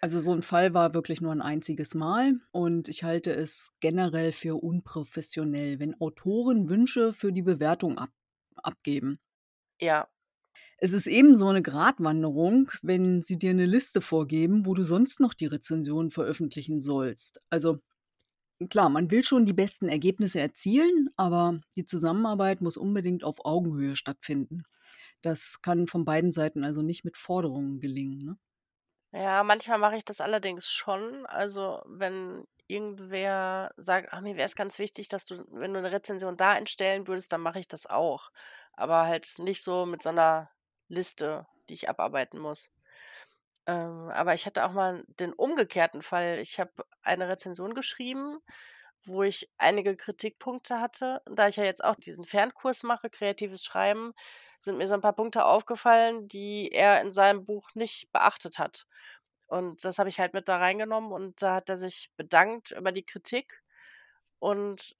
Also, 0.00 0.20
so 0.20 0.32
'n 0.34 0.42
Fall 0.42 0.74
war 0.74 0.94
wirklich 0.94 1.20
nur 1.22 1.32
'n 1.32 1.42
einziges 1.42 1.94
Mal 1.94 2.34
und 2.52 2.88
ich 2.88 3.04
halte 3.04 3.32
es 3.34 3.72
generell 3.80 4.32
für 4.32 4.62
unprofessionell, 4.62 5.78
wenn 5.80 6.00
Autoren 6.00 6.68
Wünsche 6.68 7.12
für 7.14 7.32
die 7.32 7.42
Bewertung 7.42 7.98
ab 7.98 8.10
abgeben. 8.62 9.18
Ja. 9.80 10.08
Es 10.84 10.92
ist 10.92 11.06
ebenso 11.06 11.50
'ne 11.50 11.62
Gratwanderung, 11.62 12.70
wenn 12.82 13.22
sie 13.22 13.38
dir 13.38 13.54
'ne 13.54 13.64
Liste 13.64 14.02
vorgeben, 14.02 14.66
wo 14.66 14.74
du 14.74 14.84
sonst 14.84 15.18
noch 15.18 15.32
die 15.32 15.46
Rezension 15.46 16.10
veröffentlichen 16.10 16.82
sollst. 16.82 17.40
Also, 17.48 17.78
klar, 18.70 18.90
man 18.90 19.10
will 19.10 19.24
schon 19.24 19.46
die 19.46 19.52
besten 19.54 19.88
Ergebnisse 19.88 20.40
erzielen, 20.40 21.10
aber 21.16 21.60
die 21.76 21.84
Zusammenarbeit 21.86 22.60
muss 22.62 22.76
unbedingt 22.76 23.24
auf 23.24 23.44
Augenhöhe 23.44 23.96
stattfinden. 23.96 24.64
Das 25.22 25.62
kann 25.62 25.88
von 25.88 26.04
beiden 26.04 26.32
Seiten 26.32 26.64
also 26.64 26.82
nicht 26.82 27.04
mit 27.04 27.16
Forderungen 27.18 27.80
gelingen, 27.80 28.18
ne? 28.18 28.38
Ja, 29.16 29.44
manchmal 29.44 29.78
mache 29.78 29.96
ich 29.96 30.04
das 30.04 30.20
allerdings 30.20 30.72
schon. 30.72 31.24
Also, 31.26 31.82
wenn 31.86 32.48
irgendwer 32.66 33.70
sagt: 33.76 34.12
„Ah, 34.12 34.20
mir 34.20 34.34
wäre 34.34 34.46
es 34.46 34.56
ganz 34.56 34.80
wichtig, 34.80 35.08
dass 35.08 35.26
du 35.26 35.44
wenn 35.50 35.72
du 35.72 35.80
'ne 35.80 35.92
Rezension 35.92 36.36
da 36.36 36.50
einstellen 36.50 37.06
würdest“, 37.06 37.30
dann 37.32 37.40
mache 37.40 37.60
ich 37.60 37.68
das 37.68 37.86
auch. 37.86 38.30
Aber 38.72 39.04
halt 39.06 39.38
nicht 39.38 39.62
so 39.62 39.86
mit 39.86 40.02
so 40.02 40.10
'ner 40.10 40.50
Liste, 40.88 41.46
die 41.68 41.74
ich 41.74 41.88
abarbeiten 41.88 42.38
muss. 42.38 42.70
Ähm, 43.66 44.10
aber 44.10 44.34
ich 44.34 44.46
hatte 44.46 44.64
auch 44.66 44.72
mal 44.72 45.04
den 45.20 45.32
umgekehrten 45.32 46.02
Fall. 46.02 46.38
Ich 46.40 46.60
habe 46.60 46.72
eine 47.02 47.28
Rezension 47.28 47.74
geschrieben 47.74 48.40
wo 49.06 49.22
ich 49.22 49.50
einige 49.58 49.96
Kritikpunkte 49.96 50.80
hatte. 50.80 51.20
Da 51.26 51.48
ich 51.48 51.56
ja 51.56 51.64
jetzt 51.64 51.84
auch 51.84 51.96
diesen 51.96 52.24
Fernkurs 52.24 52.82
mache, 52.82 53.10
kreatives 53.10 53.64
Schreiben, 53.64 54.14
sind 54.58 54.78
mir 54.78 54.86
so 54.86 54.94
ein 54.94 55.00
paar 55.00 55.14
Punkte 55.14 55.44
aufgefallen, 55.44 56.26
die 56.28 56.70
er 56.72 57.00
in 57.02 57.10
seinem 57.10 57.44
Buch 57.44 57.68
nicht 57.74 58.10
beachtet 58.12 58.58
hat. 58.58 58.86
Und 59.46 59.84
das 59.84 59.98
habe 59.98 60.08
ich 60.08 60.20
halt 60.20 60.34
mit 60.34 60.48
da 60.48 60.58
reingenommen 60.58 61.12
und 61.12 61.42
da 61.42 61.54
hat 61.56 61.68
er 61.68 61.76
sich 61.76 62.10
bedankt 62.16 62.70
über 62.72 62.92
die 62.92 63.04
Kritik. 63.04 63.62
Und 64.38 64.96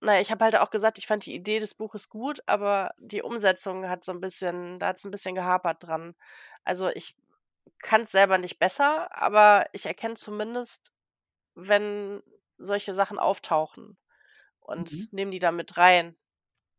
naja, 0.00 0.20
ich 0.20 0.30
habe 0.30 0.44
halt 0.44 0.56
auch 0.56 0.70
gesagt, 0.70 0.98
ich 0.98 1.06
fand 1.06 1.26
die 1.26 1.34
Idee 1.34 1.58
des 1.58 1.74
Buches 1.74 2.08
gut, 2.08 2.42
aber 2.46 2.92
die 2.98 3.22
Umsetzung 3.22 3.88
hat 3.88 4.04
so 4.04 4.12
ein 4.12 4.20
bisschen, 4.20 4.78
da 4.78 4.88
hat 4.88 4.96
es 4.98 5.04
ein 5.04 5.10
bisschen 5.10 5.34
gehapert 5.34 5.86
dran. 5.86 6.14
Also 6.64 6.88
ich 6.88 7.16
kann 7.78 8.02
es 8.02 8.12
selber 8.12 8.38
nicht 8.38 8.58
besser, 8.58 9.14
aber 9.16 9.66
ich 9.72 9.86
erkenne 9.86 10.14
zumindest, 10.14 10.92
wenn 11.54 12.22
solche 12.58 12.94
Sachen 12.94 13.18
auftauchen 13.18 13.98
und 14.60 14.92
Mhm. 14.92 15.08
nehme 15.12 15.30
die 15.30 15.38
da 15.38 15.52
mit 15.52 15.76
rein, 15.76 16.16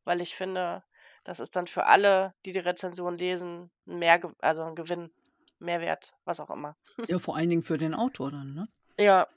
weil 0.05 0.21
ich 0.21 0.35
finde, 0.35 0.83
das 1.23 1.39
ist 1.39 1.55
dann 1.55 1.67
für 1.67 1.85
alle, 1.85 2.33
die 2.45 2.51
die 2.51 2.59
Rezension 2.59 3.17
lesen, 3.17 3.71
mehr 3.85 4.19
also 4.39 4.63
ein 4.63 4.75
Gewinn, 4.75 5.11
Mehrwert, 5.59 6.13
was 6.23 6.39
auch 6.39 6.49
immer. 6.49 6.77
Ja, 7.07 7.19
vor 7.19 7.35
allen 7.35 7.49
Dingen 7.49 7.63
für 7.63 7.77
den 7.77 7.93
Autor 7.93 8.31
dann, 8.31 8.53
ne? 8.53 8.67
Ja. 8.99 9.27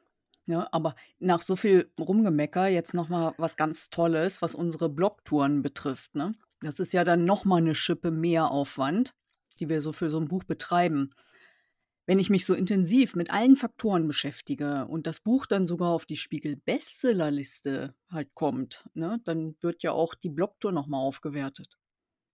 Ja, 0.51 0.67
aber 0.73 0.97
nach 1.21 1.43
so 1.43 1.55
viel 1.55 1.93
Rumgemecker 1.97 2.67
jetzt 2.67 2.93
noch 2.93 3.09
mal 3.09 3.35
was 3.39 3.57
ganz 3.57 3.89
Tolles, 3.89 4.43
was 4.43 4.57
unsere 4.57 4.89
Blogtouren 4.89 5.63
betrifft, 5.63 6.17
ne? 6.17 6.35
Das 6.61 6.81
ist 6.81 6.93
ja 6.93 7.05
dann 7.05 7.25
noch 7.25 7.45
mal 7.45 7.61
'ne 7.63 7.77
Schippe 7.77 8.11
mehr 8.11 8.51
Aufwand, 8.51 9.15
die 9.61 9.69
wir 9.69 9.81
so 9.81 9.93
für 9.93 10.11
so 10.11 10.19
ein 10.19 10.27
Buch 10.27 10.43
betreiben. 10.43 11.11
Wenn 12.07 12.19
ich 12.21 12.31
mich 12.31 12.47
so 12.47 12.55
intensiv 12.55 13.17
mit 13.17 13.31
allen 13.33 13.57
Faktoren 13.57 14.09
beschäftige 14.09 14.87
und 14.89 15.07
das 15.07 15.21
Buch 15.21 15.47
dann 15.47 15.67
sogar 15.67 15.91
auf 15.91 16.07
die 16.07 16.17
Spiegel-Bestsellerliste 16.17 17.95
halt 18.11 18.35
kommt, 18.35 18.85
ne, 18.95 19.21
dann 19.25 19.57
wird 19.63 19.83
ja 19.85 19.93
auch 19.93 20.15
die 20.17 20.31
Blogtour 20.31 20.73
noch 20.73 20.89
mal 20.89 20.99
aufgewertet. 21.01 21.79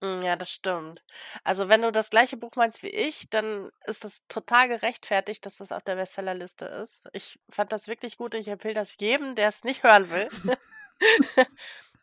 Hm, 0.02 0.22
ja, 0.22 0.36
das 0.36 0.50
stimmt. 0.50 1.02
Also, 1.42 1.68
wenn 1.68 1.80
du 1.82 1.90
das 1.90 2.10
gleiche 2.10 2.36
Buch 2.36 2.50
meinst 2.56 2.82
wie 2.82 2.88
ich, 2.88 3.30
dann 3.30 3.70
ist 3.86 4.04
es 4.04 4.26
total 4.28 4.68
gerechtfertigt, 4.68 5.46
dass 5.46 5.56
das 5.56 5.72
auf 5.72 5.82
der 5.84 5.96
Bestsellerliste 5.96 6.66
ist. 6.66 7.08
Ich 7.12 7.38
fand 7.48 7.72
das 7.72 7.88
wirklich 7.88 8.18
gut. 8.18 8.34
Ich 8.34 8.48
empfehle 8.48 8.74
das 8.74 8.96
jedem, 9.00 9.34
der 9.34 9.48
es 9.48 9.64
nicht 9.64 9.82
hören 9.82 10.10
will. 10.10 10.28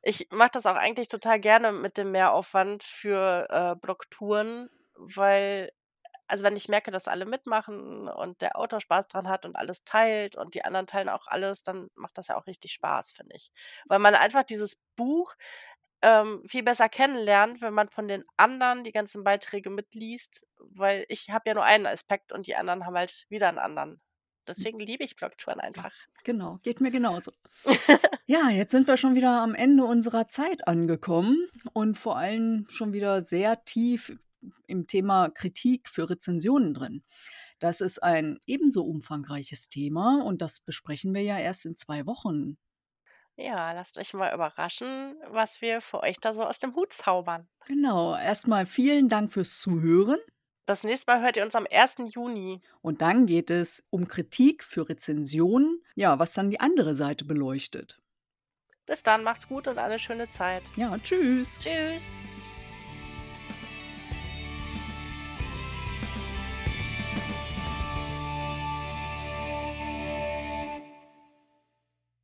Ich 0.06 0.28
mache 0.32 0.52
das 0.54 0.66
auch 0.66 0.76
eigentlich 0.76 1.08
total 1.08 1.40
gerne 1.40 1.72
mit 1.72 1.98
dem 1.98 2.12
Mehraufwand 2.12 2.84
für, 2.84 3.48
äh, 3.50 3.76
Blogtouren, 3.80 4.70
weil 4.98 5.72
also, 6.28 6.44
wenn 6.46 6.56
ich 6.56 6.70
merke, 6.70 6.92
dass 6.92 7.08
alle 7.08 7.26
mitmachen 7.26 8.08
und 8.10 8.42
der 8.42 8.58
Autor 8.58 8.80
Spaß 8.82 9.08
dran 9.10 9.28
hat 9.30 9.46
und 9.46 9.56
alles 9.56 9.84
teilt 9.84 10.36
und 10.38 10.56
die 10.56 10.66
anderen 10.66 10.88
teilen 10.88 11.10
auch 11.10 11.28
alles, 11.28 11.64
dann 11.64 11.90
macht 11.96 12.18
das 12.18 12.30
ja 12.30 12.38
auch 12.38 12.48
richtig 12.48 12.74
Spaß, 12.74 13.12
finde 13.12 13.36
ich. 13.36 13.52
Weil 13.88 14.00
man 14.00 14.16
einfach 14.16 14.44
dieses 14.44 14.78
Buch, 14.96 15.36
ähm, 16.04 16.44
viel 16.46 16.64
besser 16.64 16.90
kennenlernt, 16.90 17.62
wenn 17.62 17.74
man 17.74 17.88
von 17.88 18.08
den 18.08 18.26
anderen 18.38 18.84
die 18.84 18.92
ganzen 18.92 19.24
Beiträge 19.24 19.70
mitliest, 19.70 20.46
weil 20.60 21.06
ich 21.08 21.32
habe 21.32 21.44
ja 21.48 21.54
nur 21.56 21.64
einen 21.64 21.88
Aspekt 21.88 22.32
und 22.32 22.46
die 22.46 22.56
anderen 22.56 22.86
haben 22.86 22.96
halt 22.96 23.26
wieder 23.30 23.48
einen 23.48 23.58
anderen. 23.58 24.02
Deswegen 24.46 24.78
liebe 24.80 25.06
ich 25.06 25.16
Blogtouren 25.16 25.62
einfach. 25.62 25.94
Genau, 26.26 26.60
geht 26.62 26.82
mir 26.82 26.92
genauso. 26.92 27.32
Ja, 28.26 28.50
jetzt 28.50 28.72
sind 28.72 28.88
wir 28.88 28.96
schon 28.96 29.16
wieder 29.16 29.42
am 29.42 29.54
Ende 29.54 29.84
unserer 29.84 30.30
Zeit 30.30 30.66
angekommen 30.66 31.50
und 31.74 31.98
vor 31.98 32.18
allem 32.18 32.66
schon 32.70 32.94
wieder 32.94 33.22
sehr 33.22 33.66
tief 33.66 34.18
im 34.66 34.88
Thema 34.88 35.30
Kritik 35.30 35.90
für 35.90 36.10
Rezensionen 36.10 36.74
drin. 36.74 37.04
Das 37.60 37.82
ist 37.82 38.02
ein 38.02 38.40
ebenso 38.46 38.86
umfangreiches 38.86 39.68
Thema 39.68 40.24
und 40.24 40.42
das 40.42 40.62
besprechen 40.62 41.14
wir 41.14 41.22
ja 41.22 41.38
erst 41.38 41.66
in 41.66 41.76
2 41.76 42.06
Wochen. 42.06 42.58
Ja, 43.36 43.72
lasst 43.74 43.98
euch 43.98 44.14
mal 44.14 44.34
überraschen, 44.34 45.16
was 45.30 45.62
wir 45.62 45.82
für 45.82 46.02
euch 46.02 46.20
da 46.20 46.34
so 46.34 46.44
aus 46.44 46.60
dem 46.60 46.76
Hut 46.76 46.94
zaubern. 46.94 47.48
Genau, 47.66 48.16
erst 48.16 48.48
mal 48.48 48.66
vielen 48.66 49.10
Dank 49.10 49.32
fürs 49.32 49.60
Zuhören 49.60 50.20
Das 50.66 50.84
nächste 50.84 51.12
Mal 51.12 51.22
hört 51.22 51.38
ihr 51.38 51.44
uns 51.44 51.56
am 51.56 51.66
1. 51.70 51.96
Juni. 52.14 52.62
und 52.82 53.02
dann 53.02 53.26
geht 53.26 53.50
es 53.50 53.84
um 53.90 54.08
Kritik 54.08 54.64
für 54.64 54.88
Rezensionen, 54.88 55.82
ja, 55.96 56.20
was 56.20 56.34
dann 56.34 56.52
die 56.52 56.60
andere 56.60 56.94
Seite 56.94 57.26
beleuchtet. 57.26 58.00
Bis 58.86 59.02
dann, 59.02 59.24
macht's 59.24 59.48
gut 59.48 59.68
und 59.68 59.78
eine 59.78 59.98
schöne 59.98 60.30
Zeit. 60.30 60.64
Ja, 60.76 60.98
tschüss. 61.00 61.58
Tschüss. 61.58 62.14